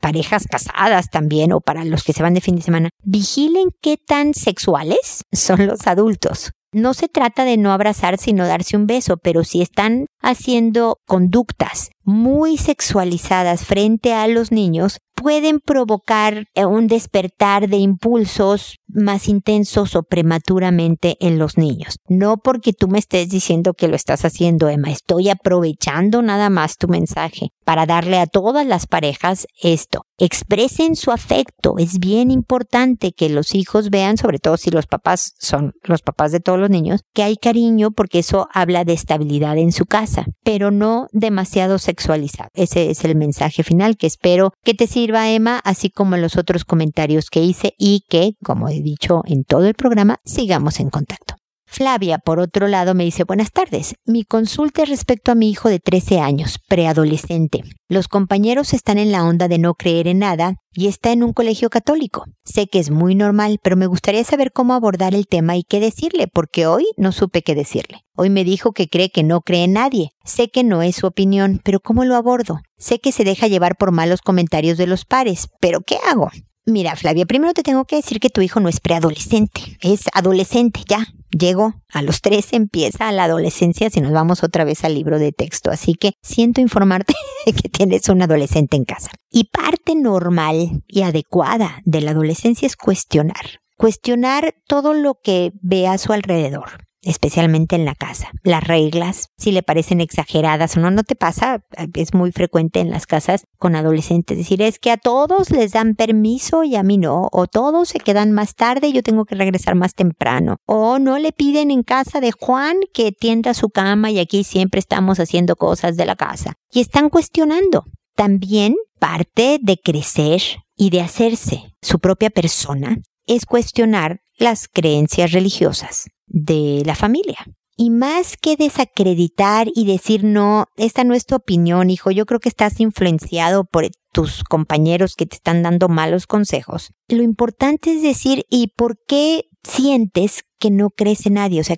parejas 0.00 0.48
casadas 0.50 1.10
también 1.10 1.52
o 1.52 1.60
para 1.60 1.84
los 1.84 2.02
que 2.02 2.12
se 2.12 2.24
van 2.24 2.34
de 2.34 2.40
fin 2.40 2.56
de 2.56 2.62
semana. 2.62 2.90
Vigilen 3.04 3.68
qué 3.80 3.98
tan 4.04 4.34
sexuales 4.34 5.22
son 5.30 5.68
los 5.68 5.86
adultos. 5.86 6.50
No 6.74 6.92
se 6.92 7.06
trata 7.06 7.44
de 7.44 7.56
no 7.56 7.72
abrazar 7.72 8.18
sino 8.18 8.48
darse 8.48 8.76
un 8.76 8.88
beso, 8.88 9.16
pero 9.16 9.44
si 9.44 9.62
están 9.62 10.06
haciendo 10.24 10.98
conductas 11.06 11.90
muy 12.04 12.58
sexualizadas 12.58 13.64
frente 13.64 14.12
a 14.12 14.28
los 14.28 14.52
niños, 14.52 14.98
pueden 15.14 15.60
provocar 15.60 16.46
eh, 16.54 16.66
un 16.66 16.86
despertar 16.86 17.68
de 17.68 17.78
impulsos 17.78 18.78
más 18.88 19.28
intensos 19.28 19.96
o 19.96 20.02
prematuramente 20.02 21.16
en 21.20 21.38
los 21.38 21.56
niños. 21.56 21.98
No 22.08 22.36
porque 22.36 22.72
tú 22.72 22.88
me 22.88 22.98
estés 22.98 23.28
diciendo 23.28 23.74
que 23.74 23.88
lo 23.88 23.96
estás 23.96 24.24
haciendo, 24.24 24.68
Emma, 24.68 24.90
estoy 24.90 25.30
aprovechando 25.30 26.20
nada 26.20 26.50
más 26.50 26.76
tu 26.76 26.88
mensaje 26.88 27.48
para 27.64 27.86
darle 27.86 28.18
a 28.18 28.26
todas 28.26 28.66
las 28.66 28.86
parejas 28.86 29.46
esto. 29.62 30.02
Expresen 30.18 30.94
su 30.94 31.10
afecto. 31.10 31.76
Es 31.78 31.98
bien 31.98 32.30
importante 32.30 33.12
que 33.12 33.28
los 33.28 33.54
hijos 33.54 33.90
vean, 33.90 34.16
sobre 34.16 34.38
todo 34.38 34.56
si 34.56 34.70
los 34.70 34.86
papás 34.86 35.32
son 35.38 35.72
los 35.82 36.02
papás 36.02 36.30
de 36.32 36.40
todos 36.40 36.58
los 36.58 36.70
niños, 36.70 37.00
que 37.14 37.22
hay 37.22 37.36
cariño 37.36 37.90
porque 37.90 38.20
eso 38.20 38.48
habla 38.52 38.84
de 38.84 38.92
estabilidad 38.92 39.58
en 39.58 39.72
su 39.72 39.86
casa, 39.86 40.13
pero 40.42 40.70
no 40.70 41.08
demasiado 41.12 41.78
sexualizado. 41.78 42.50
Ese 42.54 42.90
es 42.90 43.04
el 43.04 43.16
mensaje 43.16 43.62
final 43.62 43.96
que 43.96 44.06
espero 44.06 44.52
que 44.62 44.74
te 44.74 44.86
sirva, 44.86 45.30
Emma, 45.30 45.60
así 45.64 45.90
como 45.90 46.16
los 46.16 46.36
otros 46.36 46.64
comentarios 46.64 47.30
que 47.30 47.42
hice 47.42 47.74
y 47.78 48.04
que, 48.08 48.34
como 48.42 48.68
he 48.68 48.80
dicho 48.80 49.22
en 49.26 49.44
todo 49.44 49.66
el 49.66 49.74
programa, 49.74 50.20
sigamos 50.24 50.80
en 50.80 50.90
contacto. 50.90 51.34
Flavia, 51.66 52.18
por 52.18 52.38
otro 52.38 52.68
lado, 52.68 52.94
me 52.94 53.04
dice, 53.04 53.24
buenas 53.24 53.50
tardes. 53.50 53.94
Mi 54.04 54.24
consulta 54.24 54.82
es 54.82 54.88
respecto 54.88 55.32
a 55.32 55.34
mi 55.34 55.50
hijo 55.50 55.68
de 55.68 55.80
13 55.80 56.20
años, 56.20 56.58
preadolescente. 56.68 57.62
Los 57.88 58.06
compañeros 58.06 58.72
están 58.72 58.98
en 58.98 59.10
la 59.10 59.24
onda 59.24 59.48
de 59.48 59.58
no 59.58 59.74
creer 59.74 60.06
en 60.06 60.20
nada 60.20 60.56
y 60.72 60.86
está 60.86 61.12
en 61.12 61.22
un 61.22 61.32
colegio 61.32 61.70
católico. 61.70 62.24
Sé 62.44 62.68
que 62.68 62.78
es 62.78 62.90
muy 62.90 63.14
normal, 63.14 63.58
pero 63.62 63.76
me 63.76 63.86
gustaría 63.86 64.24
saber 64.24 64.52
cómo 64.52 64.74
abordar 64.74 65.14
el 65.14 65.26
tema 65.26 65.56
y 65.56 65.62
qué 65.64 65.80
decirle, 65.80 66.28
porque 66.28 66.66
hoy 66.66 66.86
no 66.96 67.12
supe 67.12 67.42
qué 67.42 67.54
decirle. 67.54 68.04
Hoy 68.16 68.30
me 68.30 68.44
dijo 68.44 68.72
que 68.72 68.88
cree 68.88 69.10
que 69.10 69.22
no 69.22 69.40
cree 69.40 69.64
en 69.64 69.72
nadie. 69.72 70.10
Sé 70.24 70.48
que 70.48 70.62
no 70.62 70.82
es 70.82 70.96
su 70.96 71.06
opinión, 71.06 71.60
pero 71.64 71.80
¿cómo 71.80 72.04
lo 72.04 72.14
abordo? 72.14 72.60
Sé 72.78 73.00
que 73.00 73.12
se 73.12 73.24
deja 73.24 73.48
llevar 73.48 73.76
por 73.76 73.90
malos 73.90 74.20
comentarios 74.20 74.78
de 74.78 74.86
los 74.86 75.04
pares, 75.04 75.48
pero 75.60 75.80
¿qué 75.80 75.96
hago? 76.08 76.30
Mira, 76.66 76.96
Flavia, 76.96 77.26
primero 77.26 77.52
te 77.52 77.62
tengo 77.62 77.84
que 77.84 77.96
decir 77.96 78.20
que 78.20 78.30
tu 78.30 78.40
hijo 78.40 78.58
no 78.58 78.70
es 78.70 78.80
preadolescente, 78.80 79.76
es 79.82 80.04
adolescente 80.14 80.80
ya. 80.88 81.06
Llegó 81.30 81.74
a 81.92 82.00
los 82.00 82.22
tres, 82.22 82.52
empieza 82.52 83.12
la 83.12 83.24
adolescencia 83.24 83.90
si 83.90 84.00
nos 84.00 84.12
vamos 84.12 84.42
otra 84.42 84.64
vez 84.64 84.82
al 84.82 84.94
libro 84.94 85.18
de 85.18 85.32
texto. 85.32 85.70
Así 85.70 85.94
que 85.94 86.12
siento 86.22 86.62
informarte 86.62 87.12
que 87.44 87.68
tienes 87.68 88.08
un 88.08 88.22
adolescente 88.22 88.78
en 88.78 88.84
casa. 88.84 89.10
Y 89.30 89.50
parte 89.50 89.94
normal 89.94 90.82
y 90.86 91.02
adecuada 91.02 91.82
de 91.84 92.00
la 92.00 92.12
adolescencia 92.12 92.66
es 92.66 92.76
cuestionar. 92.76 93.60
Cuestionar 93.76 94.54
todo 94.66 94.94
lo 94.94 95.18
que 95.22 95.52
ve 95.60 95.86
a 95.86 95.98
su 95.98 96.14
alrededor 96.14 96.84
especialmente 97.04 97.76
en 97.76 97.84
la 97.84 97.94
casa. 97.94 98.30
Las 98.42 98.64
reglas, 98.64 99.28
si 99.36 99.52
le 99.52 99.62
parecen 99.62 100.00
exageradas 100.00 100.76
o 100.76 100.80
no, 100.80 100.90
no 100.90 101.02
te 101.02 101.14
pasa, 101.14 101.64
es 101.94 102.14
muy 102.14 102.32
frecuente 102.32 102.80
en 102.80 102.90
las 102.90 103.06
casas 103.06 103.44
con 103.58 103.76
adolescentes 103.76 104.36
decir 104.36 104.62
es 104.62 104.78
que 104.78 104.90
a 104.90 104.96
todos 104.96 105.50
les 105.50 105.72
dan 105.72 105.94
permiso 105.94 106.64
y 106.64 106.76
a 106.76 106.82
mí 106.82 106.98
no, 106.98 107.28
o 107.32 107.46
todos 107.46 107.88
se 107.88 107.98
quedan 107.98 108.32
más 108.32 108.54
tarde 108.54 108.88
y 108.88 108.92
yo 108.92 109.02
tengo 109.02 109.24
que 109.24 109.34
regresar 109.34 109.74
más 109.74 109.94
temprano, 109.94 110.56
o 110.66 110.98
no 110.98 111.18
le 111.18 111.32
piden 111.32 111.70
en 111.70 111.82
casa 111.82 112.20
de 112.20 112.32
Juan 112.32 112.76
que 112.92 113.12
tienda 113.12 113.54
su 113.54 113.70
cama 113.70 114.10
y 114.10 114.18
aquí 114.18 114.44
siempre 114.44 114.80
estamos 114.80 115.20
haciendo 115.20 115.56
cosas 115.56 115.96
de 115.96 116.06
la 116.06 116.16
casa. 116.16 116.54
Y 116.70 116.80
están 116.80 117.10
cuestionando. 117.10 117.84
También 118.16 118.76
parte 118.98 119.58
de 119.60 119.76
crecer 119.76 120.40
y 120.76 120.90
de 120.90 121.00
hacerse 121.00 121.74
su 121.82 121.98
propia 121.98 122.30
persona 122.30 122.98
es 123.26 123.44
cuestionar 123.44 124.20
las 124.38 124.68
creencias 124.68 125.32
religiosas 125.32 126.06
de 126.26 126.82
la 126.84 126.94
familia. 126.94 127.46
Y 127.76 127.90
más 127.90 128.36
que 128.36 128.56
desacreditar 128.56 129.68
y 129.74 129.84
decir, 129.84 130.22
no, 130.22 130.66
esta 130.76 131.02
no 131.02 131.14
es 131.14 131.26
tu 131.26 131.34
opinión, 131.34 131.90
hijo, 131.90 132.12
yo 132.12 132.24
creo 132.24 132.38
que 132.38 132.48
estás 132.48 132.78
influenciado 132.78 133.64
por 133.64 133.88
tus 134.12 134.44
compañeros 134.44 135.16
que 135.16 135.26
te 135.26 135.34
están 135.34 135.64
dando 135.64 135.88
malos 135.88 136.28
consejos. 136.28 136.92
Lo 137.08 137.22
importante 137.22 137.94
es 137.94 138.02
decir, 138.02 138.44
¿y 138.48 138.68
por 138.76 138.96
qué 139.08 139.46
sientes 139.64 140.44
que 140.60 140.70
no 140.70 140.90
crees 140.90 141.26
en 141.26 141.34
nadie? 141.34 141.60
O 141.60 141.64
sea, 141.64 141.76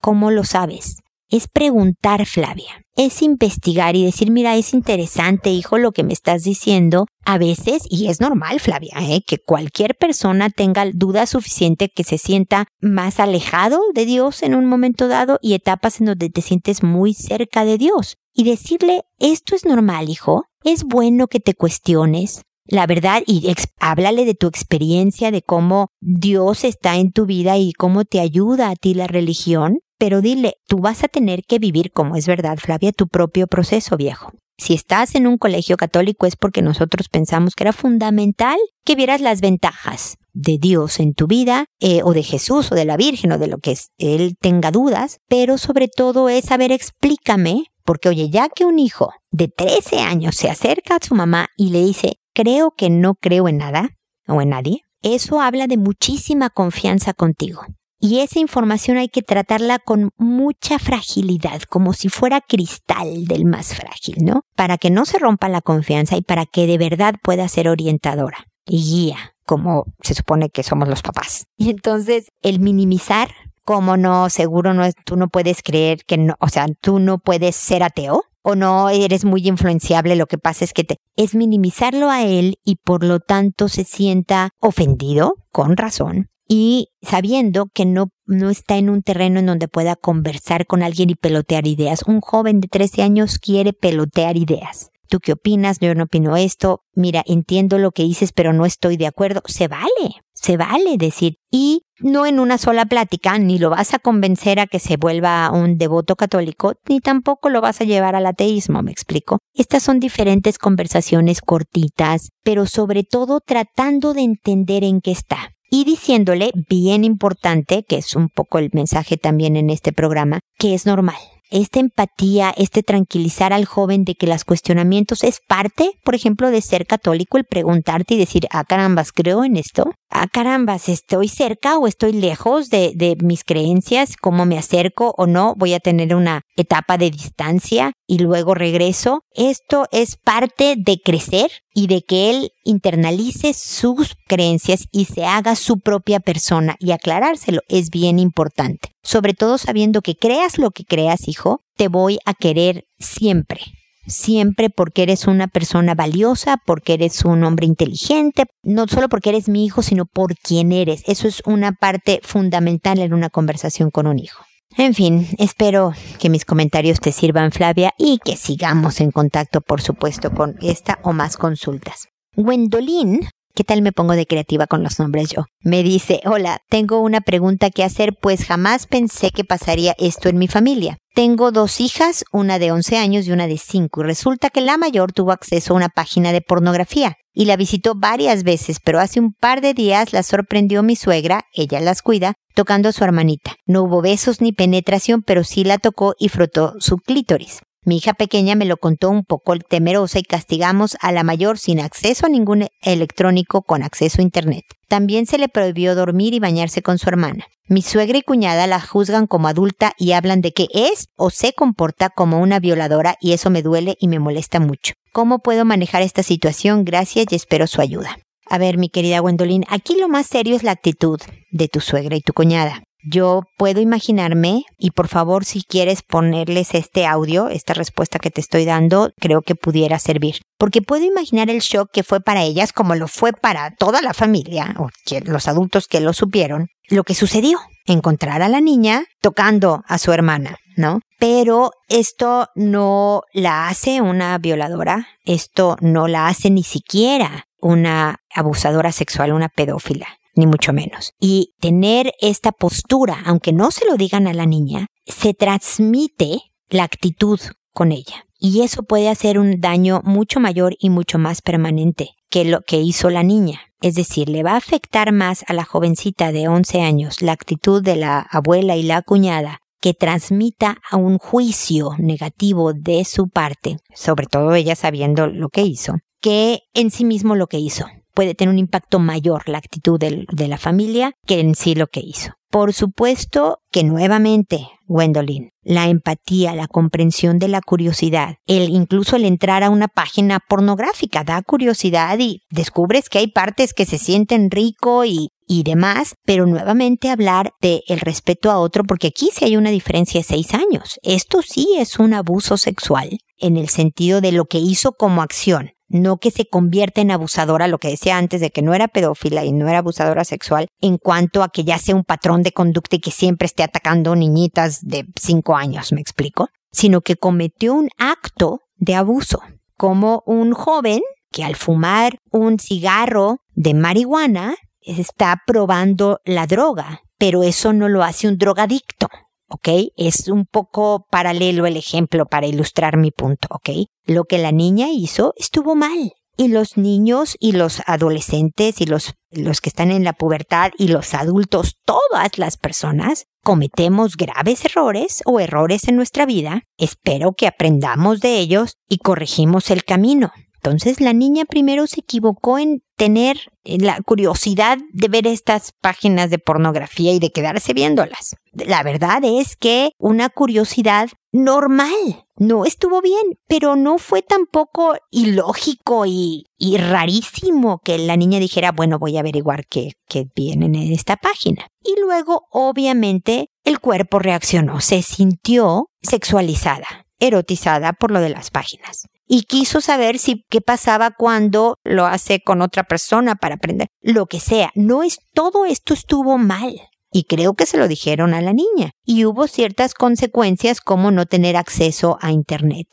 cómo 0.00 0.30
lo 0.32 0.42
sabes? 0.42 0.96
Es 1.30 1.48
preguntar, 1.48 2.24
Flavia. 2.26 2.82
Es 2.96 3.22
investigar 3.22 3.94
y 3.96 4.04
decir, 4.04 4.30
mira, 4.30 4.56
es 4.56 4.74
interesante, 4.74 5.50
hijo, 5.50 5.78
lo 5.78 5.92
que 5.92 6.02
me 6.02 6.12
estás 6.12 6.42
diciendo. 6.42 7.06
A 7.24 7.38
veces, 7.38 7.82
y 7.88 8.08
es 8.08 8.20
normal, 8.20 8.60
Flavia, 8.60 8.94
¿eh? 9.00 9.22
que 9.26 9.38
cualquier 9.38 9.94
persona 9.96 10.50
tenga 10.50 10.86
duda 10.92 11.26
suficiente 11.26 11.90
que 11.90 12.04
se 12.04 12.18
sienta 12.18 12.66
más 12.80 13.20
alejado 13.20 13.80
de 13.94 14.06
Dios 14.06 14.42
en 14.42 14.54
un 14.54 14.64
momento 14.64 15.06
dado 15.06 15.38
y 15.42 15.54
etapas 15.54 16.00
en 16.00 16.06
donde 16.06 16.30
te 16.30 16.42
sientes 16.42 16.82
muy 16.82 17.14
cerca 17.14 17.64
de 17.64 17.78
Dios. 17.78 18.16
Y 18.32 18.44
decirle, 18.44 19.02
esto 19.18 19.54
es 19.54 19.64
normal, 19.64 20.08
hijo. 20.08 20.44
Es 20.64 20.84
bueno 20.84 21.28
que 21.28 21.40
te 21.40 21.54
cuestiones 21.54 22.42
la 22.68 22.86
verdad 22.86 23.22
y 23.26 23.50
háblale 23.80 24.26
de 24.26 24.34
tu 24.34 24.46
experiencia, 24.46 25.30
de 25.30 25.42
cómo 25.42 25.88
Dios 26.00 26.64
está 26.64 26.96
en 26.96 27.12
tu 27.12 27.24
vida 27.24 27.56
y 27.56 27.72
cómo 27.72 28.04
te 28.04 28.20
ayuda 28.20 28.68
a 28.68 28.76
ti 28.76 28.92
la 28.92 29.06
religión 29.06 29.80
pero 29.98 30.20
dile, 30.20 30.54
tú 30.66 30.78
vas 30.78 31.04
a 31.04 31.08
tener 31.08 31.42
que 31.44 31.58
vivir, 31.58 31.92
como 31.92 32.16
es 32.16 32.26
verdad, 32.26 32.58
Flavia, 32.58 32.92
tu 32.92 33.08
propio 33.08 33.46
proceso 33.46 33.96
viejo. 33.96 34.32
Si 34.56 34.74
estás 34.74 35.14
en 35.14 35.26
un 35.26 35.38
colegio 35.38 35.76
católico 35.76 36.26
es 36.26 36.34
porque 36.34 36.62
nosotros 36.62 37.08
pensamos 37.08 37.54
que 37.54 37.64
era 37.64 37.72
fundamental 37.72 38.58
que 38.84 38.96
vieras 38.96 39.20
las 39.20 39.40
ventajas 39.40 40.16
de 40.32 40.58
Dios 40.58 40.98
en 40.98 41.14
tu 41.14 41.26
vida, 41.26 41.66
eh, 41.80 42.00
o 42.02 42.12
de 42.12 42.22
Jesús, 42.22 42.72
o 42.72 42.74
de 42.74 42.84
la 42.84 42.96
Virgen, 42.96 43.32
o 43.32 43.38
de 43.38 43.46
lo 43.46 43.58
que 43.58 43.76
Él 43.98 44.36
tenga 44.40 44.70
dudas, 44.70 45.18
pero 45.28 45.58
sobre 45.58 45.88
todo 45.88 46.28
es, 46.28 46.46
saber 46.46 46.72
explícame, 46.72 47.64
porque 47.84 48.08
oye, 48.08 48.30
ya 48.30 48.48
que 48.48 48.64
un 48.64 48.78
hijo 48.78 49.12
de 49.30 49.48
13 49.48 50.00
años 50.00 50.36
se 50.36 50.50
acerca 50.50 50.96
a 50.96 51.04
su 51.04 51.14
mamá 51.14 51.48
y 51.56 51.70
le 51.70 51.84
dice, 51.84 52.18
creo 52.34 52.72
que 52.76 52.90
no 52.90 53.14
creo 53.14 53.48
en 53.48 53.58
nada, 53.58 53.90
o 54.26 54.42
en 54.42 54.50
nadie, 54.50 54.82
eso 55.02 55.40
habla 55.40 55.66
de 55.66 55.76
muchísima 55.76 56.50
confianza 56.50 57.14
contigo. 57.14 57.62
Y 58.00 58.20
esa 58.20 58.38
información 58.38 58.96
hay 58.96 59.08
que 59.08 59.22
tratarla 59.22 59.80
con 59.80 60.10
mucha 60.16 60.78
fragilidad, 60.78 61.62
como 61.62 61.92
si 61.92 62.08
fuera 62.08 62.40
cristal 62.40 63.24
del 63.26 63.44
más 63.44 63.74
frágil, 63.74 64.24
¿no? 64.24 64.42
Para 64.54 64.78
que 64.78 64.90
no 64.90 65.04
se 65.04 65.18
rompa 65.18 65.48
la 65.48 65.60
confianza 65.60 66.16
y 66.16 66.22
para 66.22 66.46
que 66.46 66.66
de 66.66 66.78
verdad 66.78 67.16
pueda 67.22 67.48
ser 67.48 67.68
orientadora 67.68 68.46
y 68.64 68.82
guía, 68.84 69.34
como 69.44 69.86
se 70.00 70.14
supone 70.14 70.50
que 70.50 70.62
somos 70.62 70.88
los 70.88 71.02
papás. 71.02 71.46
Y 71.56 71.70
entonces, 71.70 72.28
el 72.40 72.60
minimizar, 72.60 73.30
como 73.64 73.96
no, 73.96 74.30
seguro 74.30 74.74
no, 74.74 74.84
tú 75.04 75.16
no 75.16 75.28
puedes 75.28 75.62
creer 75.62 76.04
que 76.04 76.18
no, 76.18 76.36
o 76.38 76.48
sea, 76.48 76.66
tú 76.80 77.00
no 77.00 77.18
puedes 77.18 77.56
ser 77.56 77.82
ateo, 77.82 78.22
o 78.42 78.54
no 78.54 78.88
eres 78.88 79.24
muy 79.24 79.46
influenciable, 79.46 80.16
lo 80.16 80.26
que 80.26 80.38
pasa 80.38 80.64
es 80.64 80.72
que 80.72 80.84
te, 80.84 80.96
es 81.16 81.34
minimizarlo 81.34 82.08
a 82.08 82.22
él 82.22 82.58
y 82.64 82.76
por 82.76 83.04
lo 83.04 83.20
tanto 83.20 83.68
se 83.68 83.84
sienta 83.84 84.50
ofendido, 84.60 85.34
con 85.50 85.76
razón, 85.76 86.30
y 86.48 86.88
sabiendo 87.02 87.66
que 87.72 87.84
no, 87.84 88.08
no 88.26 88.48
está 88.48 88.76
en 88.78 88.88
un 88.88 89.02
terreno 89.02 89.38
en 89.38 89.46
donde 89.46 89.68
pueda 89.68 89.96
conversar 89.96 90.66
con 90.66 90.82
alguien 90.82 91.10
y 91.10 91.14
pelotear 91.14 91.66
ideas. 91.66 92.02
Un 92.06 92.20
joven 92.20 92.60
de 92.60 92.68
13 92.68 93.02
años 93.02 93.38
quiere 93.38 93.74
pelotear 93.74 94.38
ideas. 94.38 94.90
¿Tú 95.08 95.20
qué 95.20 95.32
opinas? 95.32 95.78
Yo 95.80 95.94
no 95.94 96.04
opino 96.04 96.36
esto. 96.36 96.82
Mira, 96.94 97.22
entiendo 97.26 97.78
lo 97.78 97.92
que 97.92 98.02
dices, 98.02 98.32
pero 98.32 98.52
no 98.52 98.66
estoy 98.66 98.96
de 98.98 99.06
acuerdo. 99.06 99.40
Se 99.46 99.66
vale, 99.66 100.22
se 100.34 100.58
vale 100.58 100.98
decir. 100.98 101.36
Y 101.50 101.84
no 101.98 102.26
en 102.26 102.38
una 102.38 102.58
sola 102.58 102.84
plática, 102.84 103.38
ni 103.38 103.58
lo 103.58 103.70
vas 103.70 103.94
a 103.94 103.98
convencer 103.98 104.60
a 104.60 104.66
que 104.66 104.78
se 104.78 104.98
vuelva 104.98 105.50
un 105.50 105.78
devoto 105.78 106.14
católico, 106.16 106.74
ni 106.88 107.00
tampoco 107.00 107.48
lo 107.48 107.62
vas 107.62 107.80
a 107.80 107.84
llevar 107.84 108.16
al 108.16 108.26
ateísmo, 108.26 108.82
me 108.82 108.92
explico. 108.92 109.38
Estas 109.54 109.82
son 109.82 109.98
diferentes 109.98 110.58
conversaciones 110.58 111.40
cortitas, 111.40 112.28
pero 112.42 112.66
sobre 112.66 113.02
todo 113.02 113.40
tratando 113.40 114.12
de 114.12 114.22
entender 114.22 114.84
en 114.84 115.00
qué 115.00 115.12
está 115.12 115.54
y 115.70 115.84
diciéndole, 115.84 116.52
bien 116.68 117.04
importante, 117.04 117.84
que 117.88 117.96
es 117.96 118.14
un 118.16 118.28
poco 118.28 118.58
el 118.58 118.70
mensaje 118.72 119.16
también 119.16 119.56
en 119.56 119.70
este 119.70 119.92
programa, 119.92 120.40
que 120.58 120.74
es 120.74 120.86
normal. 120.86 121.16
Esta 121.50 121.80
empatía, 121.80 122.52
este 122.58 122.82
tranquilizar 122.82 123.54
al 123.54 123.64
joven 123.64 124.04
de 124.04 124.14
que 124.14 124.26
los 124.26 124.44
cuestionamientos 124.44 125.24
es 125.24 125.40
parte, 125.46 125.92
por 126.04 126.14
ejemplo, 126.14 126.50
de 126.50 126.60
ser 126.60 126.86
católico, 126.86 127.38
el 127.38 127.44
preguntarte 127.44 128.14
y 128.14 128.18
decir, 128.18 128.46
ah 128.50 128.64
carambas, 128.64 129.12
creo 129.12 129.44
en 129.44 129.56
esto, 129.56 129.92
ah 130.10 130.26
carambas, 130.30 130.90
estoy 130.90 131.28
cerca 131.28 131.78
o 131.78 131.86
estoy 131.86 132.12
lejos 132.12 132.68
de, 132.68 132.92
de 132.94 133.16
mis 133.22 133.44
creencias, 133.44 134.16
cómo 134.20 134.44
me 134.44 134.58
acerco 134.58 135.14
o 135.16 135.26
no, 135.26 135.54
voy 135.56 135.72
a 135.72 135.80
tener 135.80 136.14
una 136.14 136.42
etapa 136.54 136.98
de 136.98 137.10
distancia 137.10 137.92
y 138.06 138.18
luego 138.18 138.54
regreso. 138.54 139.22
Esto 139.34 139.86
es 139.90 140.16
parte 140.16 140.74
de 140.76 140.98
crecer 141.02 141.50
y 141.78 141.86
de 141.86 142.02
que 142.02 142.28
él 142.28 142.50
internalice 142.64 143.54
sus 143.54 144.16
creencias 144.26 144.88
y 144.90 145.04
se 145.04 145.24
haga 145.24 145.54
su 145.54 145.78
propia 145.78 146.18
persona 146.18 146.74
y 146.80 146.90
aclarárselo 146.90 147.60
es 147.68 147.90
bien 147.90 148.18
importante. 148.18 148.88
Sobre 149.04 149.32
todo 149.32 149.58
sabiendo 149.58 150.02
que 150.02 150.16
creas 150.16 150.58
lo 150.58 150.72
que 150.72 150.82
creas, 150.82 151.28
hijo, 151.28 151.60
te 151.76 151.86
voy 151.86 152.18
a 152.24 152.34
querer 152.34 152.86
siempre 152.98 153.60
siempre 154.08 154.70
porque 154.70 155.02
eres 155.02 155.26
una 155.26 155.48
persona 155.48 155.94
valiosa, 155.94 156.56
porque 156.64 156.94
eres 156.94 157.26
un 157.26 157.44
hombre 157.44 157.66
inteligente, 157.66 158.44
no 158.62 158.86
solo 158.88 159.10
porque 159.10 159.28
eres 159.28 159.50
mi 159.50 159.66
hijo, 159.66 159.82
sino 159.82 160.06
por 160.06 160.34
quien 160.34 160.72
eres. 160.72 161.02
Eso 161.06 161.28
es 161.28 161.42
una 161.44 161.72
parte 161.72 162.20
fundamental 162.22 163.00
en 163.00 163.12
una 163.12 163.28
conversación 163.28 163.90
con 163.90 164.06
un 164.06 164.18
hijo. 164.18 164.47
En 164.76 164.94
fin, 164.94 165.26
espero 165.38 165.92
que 166.20 166.30
mis 166.30 166.44
comentarios 166.44 167.00
te 167.00 167.10
sirvan, 167.10 167.52
Flavia, 167.52 167.94
y 167.98 168.18
que 168.18 168.36
sigamos 168.36 169.00
en 169.00 169.10
contacto, 169.10 169.60
por 169.60 169.80
supuesto, 169.80 170.32
con 170.32 170.56
esta 170.60 170.98
o 171.02 171.12
más 171.12 171.36
consultas. 171.36 172.08
Gwendolyn 172.36 173.28
¿Qué 173.58 173.64
tal 173.64 173.82
me 173.82 173.90
pongo 173.90 174.12
de 174.12 174.24
creativa 174.24 174.68
con 174.68 174.84
los 174.84 175.00
nombres 175.00 175.30
yo? 175.30 175.46
Me 175.64 175.82
dice, 175.82 176.20
hola, 176.26 176.60
tengo 176.70 177.00
una 177.00 177.20
pregunta 177.20 177.70
que 177.70 177.82
hacer, 177.82 178.14
pues 178.22 178.44
jamás 178.44 178.86
pensé 178.86 179.32
que 179.32 179.42
pasaría 179.42 179.96
esto 179.98 180.28
en 180.28 180.38
mi 180.38 180.46
familia. 180.46 180.98
Tengo 181.12 181.50
dos 181.50 181.80
hijas, 181.80 182.24
una 182.30 182.60
de 182.60 182.70
11 182.70 182.98
años 182.98 183.26
y 183.26 183.32
una 183.32 183.48
de 183.48 183.58
5, 183.58 184.00
y 184.00 184.04
resulta 184.04 184.50
que 184.50 184.60
la 184.60 184.78
mayor 184.78 185.12
tuvo 185.12 185.32
acceso 185.32 185.72
a 185.72 185.76
una 185.76 185.88
página 185.88 186.30
de 186.30 186.40
pornografía 186.40 187.16
y 187.34 187.46
la 187.46 187.56
visitó 187.56 187.94
varias 187.96 188.44
veces, 188.44 188.78
pero 188.78 189.00
hace 189.00 189.18
un 189.18 189.32
par 189.32 189.60
de 189.60 189.74
días 189.74 190.12
la 190.12 190.22
sorprendió 190.22 190.84
mi 190.84 190.94
suegra, 190.94 191.42
ella 191.52 191.80
las 191.80 192.00
cuida, 192.00 192.34
tocando 192.54 192.90
a 192.90 192.92
su 192.92 193.02
hermanita. 193.02 193.56
No 193.66 193.82
hubo 193.82 194.02
besos 194.02 194.40
ni 194.40 194.52
penetración, 194.52 195.22
pero 195.22 195.42
sí 195.42 195.64
la 195.64 195.78
tocó 195.78 196.14
y 196.16 196.28
frotó 196.28 196.74
su 196.78 196.98
clítoris. 196.98 197.62
Mi 197.88 197.96
hija 197.96 198.12
pequeña 198.12 198.54
me 198.54 198.66
lo 198.66 198.76
contó 198.76 199.08
un 199.08 199.24
poco 199.24 199.56
temerosa 199.58 200.18
y 200.18 200.22
castigamos 200.22 200.98
a 201.00 201.10
la 201.10 201.22
mayor 201.22 201.56
sin 201.56 201.80
acceso 201.80 202.26
a 202.26 202.28
ningún 202.28 202.66
electrónico 202.82 203.62
con 203.62 203.82
acceso 203.82 204.20
a 204.20 204.24
Internet. 204.24 204.66
También 204.88 205.24
se 205.24 205.38
le 205.38 205.48
prohibió 205.48 205.94
dormir 205.94 206.34
y 206.34 206.38
bañarse 206.38 206.82
con 206.82 206.98
su 206.98 207.08
hermana. 207.08 207.46
Mi 207.66 207.80
suegra 207.80 208.18
y 208.18 208.20
cuñada 208.20 208.66
la 208.66 208.78
juzgan 208.78 209.26
como 209.26 209.48
adulta 209.48 209.94
y 209.96 210.12
hablan 210.12 210.42
de 210.42 210.52
que 210.52 210.68
es 210.74 211.06
o 211.16 211.30
se 211.30 211.54
comporta 211.54 212.10
como 212.10 212.40
una 212.40 212.60
violadora 212.60 213.16
y 213.22 213.32
eso 213.32 213.48
me 213.48 213.62
duele 213.62 213.96
y 213.98 214.08
me 214.08 214.18
molesta 214.18 214.60
mucho. 214.60 214.92
¿Cómo 215.14 215.38
puedo 215.38 215.64
manejar 215.64 216.02
esta 216.02 216.22
situación? 216.22 216.84
Gracias 216.84 217.24
y 217.30 217.36
espero 217.36 217.66
su 217.66 217.80
ayuda. 217.80 218.18
A 218.44 218.58
ver, 218.58 218.76
mi 218.76 218.90
querida 218.90 219.20
Gwendolyn, 219.20 219.64
aquí 219.66 219.96
lo 219.98 220.10
más 220.10 220.26
serio 220.26 220.56
es 220.56 220.62
la 220.62 220.72
actitud 220.72 221.22
de 221.50 221.68
tu 221.68 221.80
suegra 221.80 222.16
y 222.16 222.20
tu 222.20 222.34
cuñada. 222.34 222.82
Yo 223.04 223.42
puedo 223.56 223.80
imaginarme, 223.80 224.64
y 224.76 224.90
por 224.90 225.08
favor 225.08 225.44
si 225.44 225.62
quieres 225.62 226.02
ponerles 226.02 226.74
este 226.74 227.06
audio, 227.06 227.48
esta 227.48 227.72
respuesta 227.72 228.18
que 228.18 228.30
te 228.30 228.40
estoy 228.40 228.64
dando, 228.64 229.12
creo 229.20 229.42
que 229.42 229.54
pudiera 229.54 229.98
servir. 229.98 230.40
Porque 230.58 230.82
puedo 230.82 231.04
imaginar 231.04 231.48
el 231.48 231.60
shock 231.60 231.90
que 231.92 232.02
fue 232.02 232.20
para 232.20 232.42
ellas 232.42 232.72
como 232.72 232.96
lo 232.96 233.06
fue 233.06 233.32
para 233.32 233.70
toda 233.76 234.02
la 234.02 234.14
familia, 234.14 234.74
o 234.78 234.88
los 235.24 235.48
adultos 235.48 235.86
que 235.86 236.00
lo 236.00 236.12
supieron, 236.12 236.68
lo 236.88 237.04
que 237.04 237.14
sucedió. 237.14 237.58
Encontrar 237.86 238.42
a 238.42 238.50
la 238.50 238.60
niña 238.60 239.04
tocando 239.22 239.82
a 239.86 239.96
su 239.96 240.12
hermana, 240.12 240.58
¿no? 240.76 241.00
Pero 241.18 241.70
esto 241.88 242.48
no 242.54 243.22
la 243.32 243.68
hace 243.68 244.02
una 244.02 244.36
violadora, 244.36 245.06
esto 245.24 245.76
no 245.80 246.06
la 246.06 246.26
hace 246.26 246.50
ni 246.50 246.64
siquiera 246.64 247.44
una 247.60 248.16
abusadora 248.34 248.92
sexual, 248.92 249.32
una 249.32 249.48
pedófila 249.48 250.17
ni 250.38 250.46
mucho 250.46 250.72
menos. 250.72 251.12
Y 251.20 251.54
tener 251.58 252.12
esta 252.20 252.52
postura, 252.52 253.18
aunque 253.26 253.52
no 253.52 253.72
se 253.72 253.84
lo 253.86 253.96
digan 253.96 254.28
a 254.28 254.32
la 254.32 254.46
niña, 254.46 254.86
se 255.04 255.34
transmite 255.34 256.38
la 256.68 256.84
actitud 256.84 257.40
con 257.72 257.90
ella. 257.90 258.24
Y 258.38 258.62
eso 258.62 258.84
puede 258.84 259.08
hacer 259.08 259.40
un 259.40 259.60
daño 259.60 260.00
mucho 260.04 260.38
mayor 260.38 260.76
y 260.78 260.90
mucho 260.90 261.18
más 261.18 261.42
permanente 261.42 262.10
que 262.30 262.44
lo 262.44 262.60
que 262.60 262.76
hizo 262.76 263.10
la 263.10 263.24
niña. 263.24 263.60
Es 263.80 263.96
decir, 263.96 264.28
le 264.28 264.44
va 264.44 264.52
a 264.52 264.58
afectar 264.58 265.12
más 265.12 265.44
a 265.48 265.54
la 265.54 265.64
jovencita 265.64 266.30
de 266.30 266.46
11 266.46 266.82
años 266.82 267.20
la 267.20 267.32
actitud 267.32 267.82
de 267.82 267.96
la 267.96 268.20
abuela 268.20 268.76
y 268.76 268.84
la 268.84 269.02
cuñada 269.02 269.58
que 269.80 269.92
transmita 269.92 270.78
a 270.88 270.96
un 270.96 271.18
juicio 271.18 271.90
negativo 271.98 272.72
de 272.74 273.04
su 273.04 273.28
parte, 273.28 273.78
sobre 273.92 274.26
todo 274.26 274.54
ella 274.54 274.76
sabiendo 274.76 275.26
lo 275.26 275.48
que 275.48 275.62
hizo, 275.62 275.94
que 276.20 276.60
en 276.74 276.92
sí 276.92 277.04
mismo 277.04 277.34
lo 277.34 277.48
que 277.48 277.58
hizo. 277.58 277.86
Puede 278.18 278.34
tener 278.34 278.52
un 278.52 278.58
impacto 278.58 278.98
mayor 278.98 279.48
la 279.48 279.58
actitud 279.58 279.96
de 279.96 280.48
la 280.48 280.58
familia 280.58 281.12
que 281.24 281.38
en 281.38 281.54
sí 281.54 281.76
lo 281.76 281.86
que 281.86 282.00
hizo. 282.00 282.32
Por 282.50 282.72
supuesto 282.72 283.60
que 283.70 283.84
nuevamente, 283.84 284.66
Gwendolyn, 284.88 285.52
la 285.62 285.86
empatía, 285.86 286.56
la 286.56 286.66
comprensión 286.66 287.38
de 287.38 287.46
la 287.46 287.60
curiosidad, 287.60 288.38
el 288.48 288.70
incluso 288.70 289.14
el 289.14 289.24
entrar 289.24 289.62
a 289.62 289.70
una 289.70 289.86
página 289.86 290.40
pornográfica 290.40 291.22
da 291.22 291.40
curiosidad 291.42 292.18
y 292.18 292.42
descubres 292.50 293.08
que 293.08 293.18
hay 293.18 293.28
partes 293.28 293.72
que 293.72 293.86
se 293.86 293.98
sienten 293.98 294.50
rico 294.50 295.04
y, 295.04 295.28
y 295.46 295.62
demás, 295.62 296.16
pero 296.24 296.44
nuevamente 296.44 297.10
hablar 297.10 297.52
de 297.60 297.84
el 297.86 298.00
respeto 298.00 298.50
a 298.50 298.58
otro, 298.58 298.82
porque 298.82 299.06
aquí 299.06 299.30
sí 299.32 299.44
hay 299.44 299.56
una 299.56 299.70
diferencia 299.70 300.18
de 300.18 300.24
seis 300.24 300.54
años. 300.54 300.98
Esto 301.04 301.40
sí 301.40 301.76
es 301.78 302.00
un 302.00 302.14
abuso 302.14 302.56
sexual 302.56 303.20
en 303.38 303.56
el 303.56 303.68
sentido 303.68 304.20
de 304.20 304.32
lo 304.32 304.46
que 304.46 304.58
hizo 304.58 304.90
como 304.90 305.22
acción 305.22 305.70
no 305.88 306.18
que 306.18 306.30
se 306.30 306.46
convierta 306.46 307.00
en 307.00 307.10
abusadora, 307.10 307.68
lo 307.68 307.78
que 307.78 307.88
decía 307.88 308.16
antes 308.18 308.40
de 308.40 308.50
que 308.50 308.62
no 308.62 308.74
era 308.74 308.88
pedófila 308.88 309.44
y 309.44 309.52
no 309.52 309.68
era 309.68 309.78
abusadora 309.78 310.24
sexual, 310.24 310.68
en 310.80 310.98
cuanto 310.98 311.42
a 311.42 311.48
que 311.48 311.64
ya 311.64 311.78
sea 311.78 311.96
un 311.96 312.04
patrón 312.04 312.42
de 312.42 312.52
conducta 312.52 312.96
y 312.96 313.00
que 313.00 313.10
siempre 313.10 313.46
esté 313.46 313.62
atacando 313.62 314.14
niñitas 314.14 314.80
de 314.82 315.06
cinco 315.20 315.56
años, 315.56 315.92
me 315.92 316.00
explico, 316.00 316.48
sino 316.72 317.00
que 317.00 317.16
cometió 317.16 317.74
un 317.74 317.88
acto 317.98 318.60
de 318.76 318.94
abuso, 318.94 319.40
como 319.76 320.22
un 320.26 320.52
joven 320.52 321.00
que 321.30 321.44
al 321.44 321.56
fumar 321.56 322.18
un 322.30 322.58
cigarro 322.58 323.38
de 323.54 323.74
marihuana 323.74 324.56
está 324.80 325.42
probando 325.46 326.20
la 326.24 326.46
droga, 326.46 327.02
pero 327.18 327.42
eso 327.42 327.72
no 327.72 327.88
lo 327.88 328.02
hace 328.02 328.28
un 328.28 328.38
drogadicto. 328.38 329.08
¿Ok? 329.48 329.68
Es 329.96 330.28
un 330.28 330.46
poco 330.46 331.06
paralelo 331.10 331.66
el 331.66 331.76
ejemplo 331.76 332.26
para 332.26 332.46
ilustrar 332.46 332.96
mi 332.96 333.10
punto, 333.10 333.48
¿ok? 333.50 333.70
Lo 334.04 334.24
que 334.24 334.38
la 334.38 334.52
niña 334.52 334.88
hizo 334.90 335.34
estuvo 335.36 335.74
mal. 335.74 336.12
Y 336.40 336.48
los 336.48 336.76
niños 336.76 337.36
y 337.40 337.50
los 337.50 337.82
adolescentes 337.86 338.80
y 338.80 338.86
los, 338.86 339.14
los 339.32 339.60
que 339.60 339.70
están 339.70 339.90
en 339.90 340.04
la 340.04 340.12
pubertad 340.12 340.70
y 340.78 340.86
los 340.86 341.12
adultos, 341.14 341.74
todas 341.84 342.38
las 342.38 342.56
personas, 342.56 343.26
cometemos 343.42 344.16
graves 344.16 344.64
errores 344.64 345.22
o 345.24 345.40
errores 345.40 345.88
en 345.88 345.96
nuestra 345.96 346.26
vida. 346.26 346.62
Espero 346.76 347.32
que 347.32 347.48
aprendamos 347.48 348.20
de 348.20 348.38
ellos 348.38 348.74
y 348.88 348.98
corregimos 348.98 349.72
el 349.72 349.84
camino. 349.84 350.30
Entonces 350.70 351.00
la 351.00 351.12
niña 351.12 351.44
primero 351.44 351.86
se 351.86 352.00
equivocó 352.00 352.58
en 352.58 352.82
tener 352.96 353.38
la 353.64 354.00
curiosidad 354.02 354.78
de 354.92 355.08
ver 355.08 355.26
estas 355.26 355.72
páginas 355.80 356.30
de 356.30 356.38
pornografía 356.38 357.12
y 357.12 357.18
de 357.18 357.30
quedarse 357.30 357.72
viéndolas. 357.72 358.36
La 358.52 358.82
verdad 358.82 359.20
es 359.22 359.56
que 359.56 359.92
una 359.98 360.28
curiosidad 360.28 361.08
normal. 361.32 362.24
No 362.36 362.64
estuvo 362.64 363.02
bien, 363.02 363.38
pero 363.48 363.74
no 363.74 363.98
fue 363.98 364.22
tampoco 364.22 364.94
ilógico 365.10 366.04
y, 366.06 366.46
rarísimo 366.78 367.80
que 367.84 367.98
la 367.98 368.16
niña 368.16 368.38
dijera, 368.38 368.70
bueno, 368.70 369.00
voy 369.00 369.16
a 369.16 369.20
averiguar 369.20 369.66
qué, 369.66 369.92
qué 370.08 370.26
vienen 370.36 370.76
en 370.76 370.92
esta 370.92 371.16
página. 371.16 371.66
Y 371.82 372.00
luego, 372.00 372.46
obviamente, 372.52 373.50
el 373.64 373.80
cuerpo 373.80 374.20
reaccionó, 374.20 374.80
se 374.80 375.02
sintió 375.02 375.90
sexualizada, 376.00 377.06
erotizada 377.18 377.92
por 377.92 378.12
lo 378.12 378.20
de 378.20 378.28
las 378.28 378.50
páginas 378.50 379.08
y 379.28 379.42
quiso 379.42 379.80
saber 379.80 380.18
si 380.18 380.44
qué 380.48 380.60
pasaba 380.60 381.10
cuando 381.12 381.76
lo 381.84 382.06
hace 382.06 382.40
con 382.40 382.62
otra 382.62 382.84
persona 382.84 383.36
para 383.36 383.56
aprender 383.56 383.88
lo 384.00 384.26
que 384.26 384.40
sea. 384.40 384.70
No 384.74 385.02
es 385.02 385.18
todo 385.34 385.66
esto 385.66 385.94
estuvo 385.94 386.38
mal. 386.38 386.74
Y 387.10 387.24
creo 387.24 387.54
que 387.54 387.66
se 387.66 387.78
lo 387.78 387.88
dijeron 387.88 388.34
a 388.34 388.42
la 388.42 388.52
niña. 388.52 388.90
Y 389.04 389.24
hubo 389.24 389.46
ciertas 389.46 389.94
consecuencias 389.94 390.80
como 390.80 391.10
no 391.10 391.26
tener 391.26 391.56
acceso 391.56 392.18
a 392.20 392.32
Internet 392.32 392.88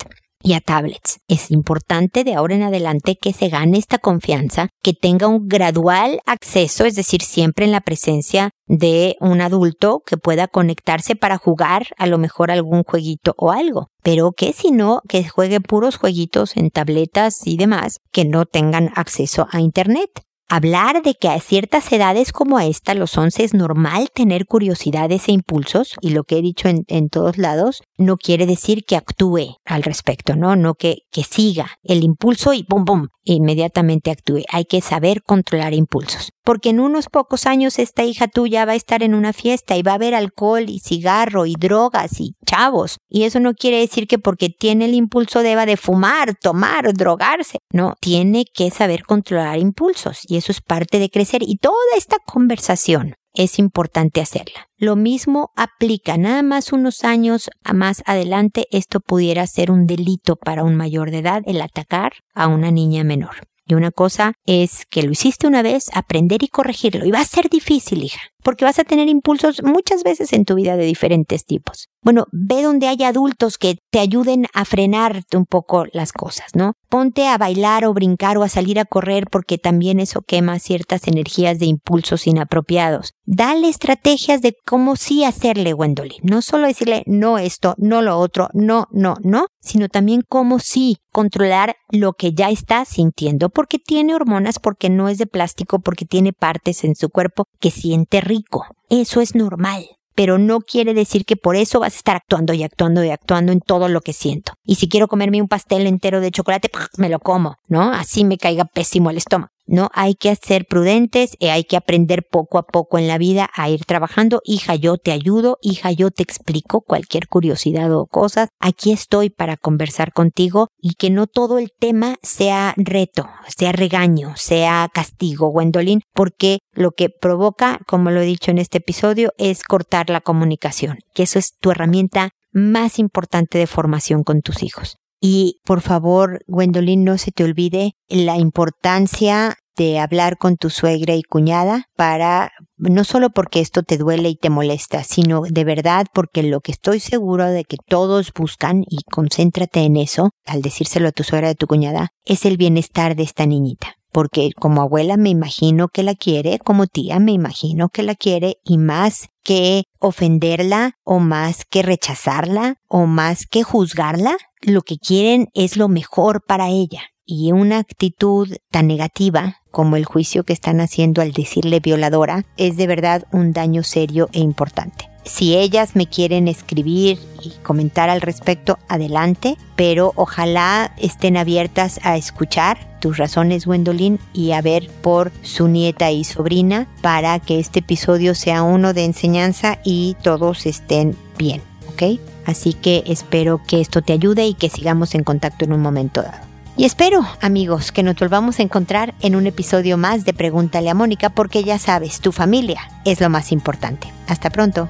y 0.45 0.53
a 0.53 0.61
tablets. 0.61 1.19
Es 1.27 1.49
importante 1.49 2.23
de 2.23 2.35
ahora 2.35 2.53
en 2.53 2.61
adelante 2.61 3.17
que 3.19 3.33
se 3.33 3.49
gane 3.49 3.79
esta 3.79 3.97
confianza, 3.97 4.69
que 4.83 4.93
tenga 4.93 5.27
un 5.27 5.47
gradual 5.47 6.21
acceso, 6.27 6.85
es 6.85 6.93
decir, 6.93 7.23
siempre 7.23 7.65
en 7.65 7.71
la 7.71 7.81
presencia 7.81 8.51
de 8.67 9.15
un 9.19 9.41
adulto 9.41 10.03
que 10.05 10.17
pueda 10.17 10.47
conectarse 10.47 11.15
para 11.15 11.37
jugar 11.37 11.87
a 11.97 12.05
lo 12.05 12.19
mejor 12.19 12.51
algún 12.51 12.83
jueguito 12.83 13.33
o 13.37 13.51
algo. 13.51 13.87
Pero 14.03 14.33
que 14.33 14.53
si 14.53 14.69
no, 14.69 15.01
que 15.09 15.27
juegue 15.27 15.61
puros 15.61 15.97
jueguitos 15.97 16.55
en 16.57 16.69
tabletas 16.69 17.45
y 17.45 17.57
demás 17.57 17.97
que 18.11 18.23
no 18.23 18.45
tengan 18.45 18.91
acceso 18.95 19.47
a 19.51 19.61
Internet 19.61 20.24
hablar 20.47 21.01
de 21.01 21.15
que 21.15 21.29
a 21.29 21.39
ciertas 21.39 21.91
edades 21.91 22.31
como 22.31 22.59
esta, 22.59 22.93
los 22.93 23.17
11, 23.17 23.43
es 23.43 23.53
normal 23.53 24.09
tener 24.13 24.45
curiosidades 24.45 25.27
e 25.27 25.31
impulsos, 25.31 25.95
y 26.01 26.11
lo 26.11 26.23
que 26.23 26.37
he 26.37 26.41
dicho 26.41 26.67
en, 26.67 26.83
en, 26.87 27.09
todos 27.09 27.37
lados, 27.37 27.81
no 27.97 28.17
quiere 28.17 28.45
decir 28.45 28.83
que 28.85 28.95
actúe 28.95 29.57
al 29.65 29.83
respecto, 29.83 30.35
¿no? 30.35 30.55
No 30.55 30.75
que, 30.75 30.99
que 31.11 31.23
siga 31.23 31.71
el 31.83 32.03
impulso 32.03 32.53
y 32.53 32.63
pum, 32.63 32.85
pum, 32.85 33.07
inmediatamente 33.23 34.11
actúe. 34.11 34.43
Hay 34.51 34.65
que 34.65 34.81
saber 34.81 35.23
controlar 35.23 35.73
impulsos. 35.73 36.34
Porque 36.45 36.69
en 36.69 36.79
unos 36.79 37.07
pocos 37.09 37.45
años 37.45 37.79
esta 37.79 38.03
hija 38.03 38.27
tuya 38.27 38.65
va 38.65 38.73
a 38.73 38.75
estar 38.75 39.03
en 39.03 39.15
una 39.15 39.33
fiesta 39.33 39.75
y 39.75 39.81
va 39.81 39.91
a 39.91 39.95
haber 39.95 40.13
alcohol 40.13 40.65
y 40.69 40.79
cigarro 40.79 41.45
y 41.45 41.55
drogas 41.55 42.21
y 42.21 42.35
chavos. 42.45 42.97
Y 43.09 43.23
eso 43.23 43.39
no 43.39 43.53
quiere 43.53 43.79
decir 43.79 44.07
que 44.07 44.19
porque 44.19 44.49
tiene 44.49 44.85
el 44.85 44.93
impulso 44.93 45.41
deba 45.41 45.65
de 45.65 45.75
fumar, 45.75 46.35
tomar, 46.35 46.93
drogarse. 46.93 47.57
No, 47.73 47.95
tiene 47.99 48.45
que 48.45 48.69
saber 48.69 49.03
controlar 49.03 49.57
impulsos 49.59 50.19
y 50.27 50.37
eso 50.37 50.51
es 50.51 50.61
parte 50.61 50.99
de 50.99 51.09
crecer. 51.09 51.41
Y 51.43 51.57
toda 51.57 51.75
esta 51.97 52.17
conversación 52.25 53.15
es 53.33 53.59
importante 53.59 54.21
hacerla. 54.21 54.67
Lo 54.77 54.95
mismo 54.95 55.51
aplica, 55.55 56.17
nada 56.17 56.41
más 56.41 56.71
unos 56.71 57.03
años 57.03 57.49
más 57.73 58.01
adelante 58.05 58.67
esto 58.71 58.99
pudiera 58.99 59.45
ser 59.47 59.71
un 59.71 59.87
delito 59.87 60.35
para 60.35 60.63
un 60.63 60.75
mayor 60.75 61.11
de 61.11 61.19
edad 61.19 61.41
el 61.45 61.61
atacar 61.61 62.13
a 62.33 62.47
una 62.47 62.71
niña 62.71 63.03
menor. 63.03 63.47
Y 63.67 63.73
una 63.73 63.91
cosa 63.91 64.33
es 64.45 64.85
que 64.85 65.03
lo 65.03 65.11
hiciste 65.11 65.47
una 65.47 65.63
vez, 65.63 65.89
aprender 65.93 66.43
y 66.43 66.49
corregirlo. 66.49 67.05
Y 67.05 67.11
va 67.11 67.19
a 67.19 67.25
ser 67.25 67.49
difícil, 67.49 68.03
hija, 68.03 68.21
porque 68.45 68.63
vas 68.63 68.77
a 68.77 68.83
tener 68.83 69.09
impulsos 69.09 69.63
muchas 69.63 70.03
veces 70.03 70.31
en 70.31 70.45
tu 70.45 70.53
vida 70.53 70.77
de 70.77 70.85
diferentes 70.85 71.45
tipos. 71.45 71.89
Bueno, 72.03 72.27
ve 72.31 72.61
donde 72.61 72.87
hay 72.87 73.01
adultos 73.03 73.57
que 73.57 73.79
te 73.89 73.99
ayuden 73.99 74.45
a 74.53 74.63
frenarte 74.63 75.35
un 75.35 75.47
poco 75.47 75.85
las 75.91 76.13
cosas, 76.13 76.51
¿no? 76.53 76.73
Ponte 76.87 77.27
a 77.27 77.39
bailar 77.39 77.83
o 77.85 77.93
brincar 77.95 78.37
o 78.37 78.43
a 78.43 78.49
salir 78.49 78.79
a 78.79 78.85
correr 78.85 79.25
porque 79.31 79.57
también 79.57 79.99
eso 79.99 80.21
quema 80.21 80.59
ciertas 80.59 81.07
energías 81.07 81.57
de 81.57 81.65
impulsos 81.65 82.27
inapropiados. 82.27 83.13
Dale 83.25 83.67
estrategias 83.67 84.43
de 84.43 84.53
cómo 84.67 84.95
sí 84.95 85.23
hacerle, 85.23 85.73
Wendolin. 85.73 86.19
No 86.21 86.43
solo 86.43 86.67
decirle 86.67 87.01
no 87.07 87.39
esto, 87.39 87.73
no 87.79 88.03
lo 88.03 88.19
otro, 88.19 88.49
no, 88.53 88.85
no, 88.91 89.15
no, 89.23 89.47
sino 89.59 89.89
también 89.89 90.21
cómo 90.29 90.59
sí 90.59 90.97
controlar 91.11 91.75
lo 91.89 92.13
que 92.13 92.33
ya 92.33 92.51
está 92.51 92.85
sintiendo 92.85 93.49
porque 93.49 93.79
tiene 93.79 94.13
hormonas, 94.13 94.59
porque 94.59 94.91
no 94.91 95.09
es 95.09 95.17
de 95.17 95.25
plástico, 95.25 95.79
porque 95.79 96.05
tiene 96.05 96.33
partes 96.33 96.83
en 96.83 96.93
su 96.95 97.09
cuerpo 97.09 97.45
que 97.59 97.71
siente 97.71 98.21
rico. 98.35 98.65
Eso 98.89 99.21
es 99.21 99.35
normal 99.35 99.85
pero 100.15 100.37
no 100.37 100.61
quiere 100.61 100.93
decir 100.93 101.25
que 101.25 101.35
por 101.35 101.57
eso 101.57 101.81
vas 101.81 101.93
a 101.93 101.97
estar 101.97 102.15
actuando 102.15 102.53
y 102.53 102.63
actuando 102.63 103.03
y 103.03 103.09
actuando 103.09 103.51
en 103.51 103.59
todo 103.59 103.89
lo 103.89 104.01
que 104.01 104.13
siento. 104.13 104.53
Y 104.63 104.75
si 104.75 104.87
quiero 104.87 105.07
comerme 105.07 105.41
un 105.41 105.49
pastel 105.49 105.85
entero 105.85 106.21
de 106.21 106.31
chocolate, 106.31 106.71
me 106.97 107.09
lo 107.09 107.19
como, 107.19 107.57
¿no? 107.67 107.91
Así 107.91 108.23
me 108.23 108.37
caiga 108.37 108.63
pésimo 108.65 109.09
el 109.09 109.17
estómago. 109.17 109.51
No 109.65 109.89
hay 109.93 110.15
que 110.15 110.35
ser 110.35 110.65
prudentes 110.65 111.35
y 111.39 111.47
hay 111.47 111.63
que 111.63 111.77
aprender 111.77 112.23
poco 112.29 112.57
a 112.57 112.67
poco 112.67 112.97
en 112.97 113.07
la 113.07 113.17
vida 113.17 113.49
a 113.53 113.69
ir 113.69 113.85
trabajando. 113.85 114.41
Hija, 114.43 114.75
yo 114.75 114.97
te 114.97 115.11
ayudo, 115.11 115.57
hija, 115.61 115.91
yo 115.91 116.11
te 116.11 116.23
explico 116.23 116.81
cualquier 116.81 117.27
curiosidad 117.27 117.91
o 117.93 118.05
cosas. 118.05 118.49
Aquí 118.59 118.91
estoy 118.91 119.29
para 119.29 119.57
conversar 119.57 120.13
contigo 120.13 120.69
y 120.79 120.93
que 120.93 121.09
no 121.09 121.27
todo 121.27 121.57
el 121.57 121.71
tema 121.77 122.17
sea 122.21 122.73
reto, 122.77 123.27
sea 123.47 123.71
regaño, 123.71 124.33
sea 124.35 124.89
castigo, 124.93 125.49
Gwendolyn, 125.49 126.01
porque 126.13 126.59
lo 126.73 126.91
que 126.91 127.09
provoca, 127.09 127.79
como 127.87 128.11
lo 128.11 128.21
he 128.21 128.25
dicho 128.25 128.51
en 128.51 128.59
este 128.59 128.77
episodio, 128.77 129.31
es 129.37 129.63
cortar 129.63 130.09
la 130.09 130.21
comunicación, 130.21 130.99
que 131.13 131.23
eso 131.23 131.39
es 131.39 131.57
tu 131.59 131.71
herramienta 131.71 132.29
más 132.51 132.99
importante 132.99 133.57
de 133.57 133.67
formación 133.67 134.23
con 134.23 134.41
tus 134.41 134.63
hijos. 134.63 134.97
Y 135.27 135.59
por 135.63 135.81
favor, 135.81 136.43
Gwendolyn, 136.45 137.03
no 137.03 137.17
se 137.17 137.31
te 137.31 137.43
olvide 137.43 137.93
la 138.09 138.37
importancia 138.37 139.55
de 139.75 139.97
hablar 139.97 140.37
con 140.37 140.55
tu 140.55 140.69
suegra 140.69 141.15
y 141.15 141.23
cuñada 141.23 141.85
para, 141.95 142.51
no 142.77 143.03
solo 143.03 143.31
porque 143.31 143.59
esto 143.59 143.81
te 143.81 143.97
duele 143.97 144.29
y 144.29 144.35
te 144.35 144.51
molesta, 144.51 145.03
sino 145.03 145.41
de 145.41 145.63
verdad 145.63 146.05
porque 146.13 146.43
lo 146.43 146.61
que 146.61 146.71
estoy 146.71 146.99
seguro 146.99 147.45
de 147.45 147.63
que 147.63 147.77
todos 147.87 148.33
buscan, 148.33 148.83
y 148.87 148.97
concéntrate 149.11 149.79
en 149.79 149.97
eso, 149.97 150.29
al 150.45 150.61
decírselo 150.61 151.07
a 151.07 151.11
tu 151.11 151.23
suegra 151.23 151.47
y 151.47 151.51
a 151.53 151.55
tu 151.55 151.65
cuñada, 151.65 152.09
es 152.23 152.45
el 152.45 152.57
bienestar 152.57 153.15
de 153.15 153.23
esta 153.23 153.47
niñita 153.47 153.95
porque 154.15 154.51
como 154.57 154.81
abuela 154.81 155.17
me 155.17 155.27
imagino 155.27 155.89
que 155.89 156.01
la 156.01 156.15
quiere, 156.15 156.57
como 156.59 156.87
tía 156.87 157.19
me 157.19 157.33
imagino 157.33 157.89
que 157.89 158.01
la 158.01 158.15
quiere 158.15 158.59
y 158.63 158.77
más 158.77 159.27
que 159.43 159.83
ofenderla 159.99 160.93
o 161.03 161.19
más 161.19 161.65
que 161.65 161.81
rechazarla 161.81 162.77
o 162.87 163.07
más 163.07 163.45
que 163.45 163.63
juzgarla, 163.63 164.37
lo 164.61 164.83
que 164.83 164.99
quieren 164.99 165.49
es 165.53 165.75
lo 165.75 165.89
mejor 165.89 166.45
para 166.47 166.69
ella. 166.69 167.01
Y 167.25 167.51
una 167.51 167.79
actitud 167.79 168.55
tan 168.71 168.87
negativa 168.87 169.57
como 169.69 169.97
el 169.97 170.05
juicio 170.05 170.45
que 170.45 170.53
están 170.53 170.79
haciendo 170.79 171.21
al 171.21 171.33
decirle 171.33 171.81
violadora 171.81 172.45
es 172.55 172.77
de 172.77 172.87
verdad 172.87 173.25
un 173.33 173.51
daño 173.51 173.83
serio 173.83 174.29
e 174.31 174.39
importante. 174.39 175.09
Si 175.25 175.55
ellas 175.55 175.95
me 175.95 176.07
quieren 176.07 176.47
escribir 176.47 177.19
y 177.41 177.49
comentar 177.63 178.09
al 178.09 178.21
respecto, 178.21 178.77
adelante, 178.87 179.57
pero 179.75 180.13
ojalá 180.15 180.93
estén 180.97 181.35
abiertas 181.35 181.99
a 182.03 182.15
escuchar 182.15 182.77
tus 183.01 183.17
razones, 183.17 183.65
Gwendolyn, 183.65 184.19
y 184.33 184.51
a 184.51 184.61
ver 184.61 184.89
por 185.01 185.31
su 185.41 185.67
nieta 185.67 186.11
y 186.11 186.23
sobrina 186.23 186.87
para 187.01 187.39
que 187.39 187.59
este 187.59 187.79
episodio 187.79 188.35
sea 188.35 188.63
uno 188.63 188.93
de 188.93 189.05
enseñanza 189.05 189.79
y 189.83 190.15
todos 190.21 190.65
estén 190.65 191.15
bien, 191.37 191.61
¿ok? 191.89 192.19
Así 192.45 192.73
que 192.73 193.03
espero 193.07 193.61
que 193.67 193.81
esto 193.81 194.01
te 194.03 194.13
ayude 194.13 194.45
y 194.45 194.53
que 194.53 194.69
sigamos 194.69 195.15
en 195.15 195.23
contacto 195.23 195.65
en 195.65 195.73
un 195.73 195.81
momento 195.81 196.21
dado. 196.21 196.45
Y 196.77 196.85
espero, 196.85 197.25
amigos, 197.41 197.91
que 197.91 198.03
nos 198.03 198.15
volvamos 198.15 198.59
a 198.59 198.63
encontrar 198.63 199.15
en 199.21 199.35
un 199.35 199.47
episodio 199.47 199.97
más 199.97 200.25
de 200.25 200.33
Pregúntale 200.33 200.89
a 200.89 200.93
Mónica 200.93 201.29
porque 201.29 201.63
ya 201.63 201.79
sabes, 201.79 202.19
tu 202.19 202.31
familia 202.31 202.81
es 203.05 203.21
lo 203.21 203.29
más 203.29 203.51
importante. 203.51 204.11
Hasta 204.27 204.49
pronto. 204.49 204.89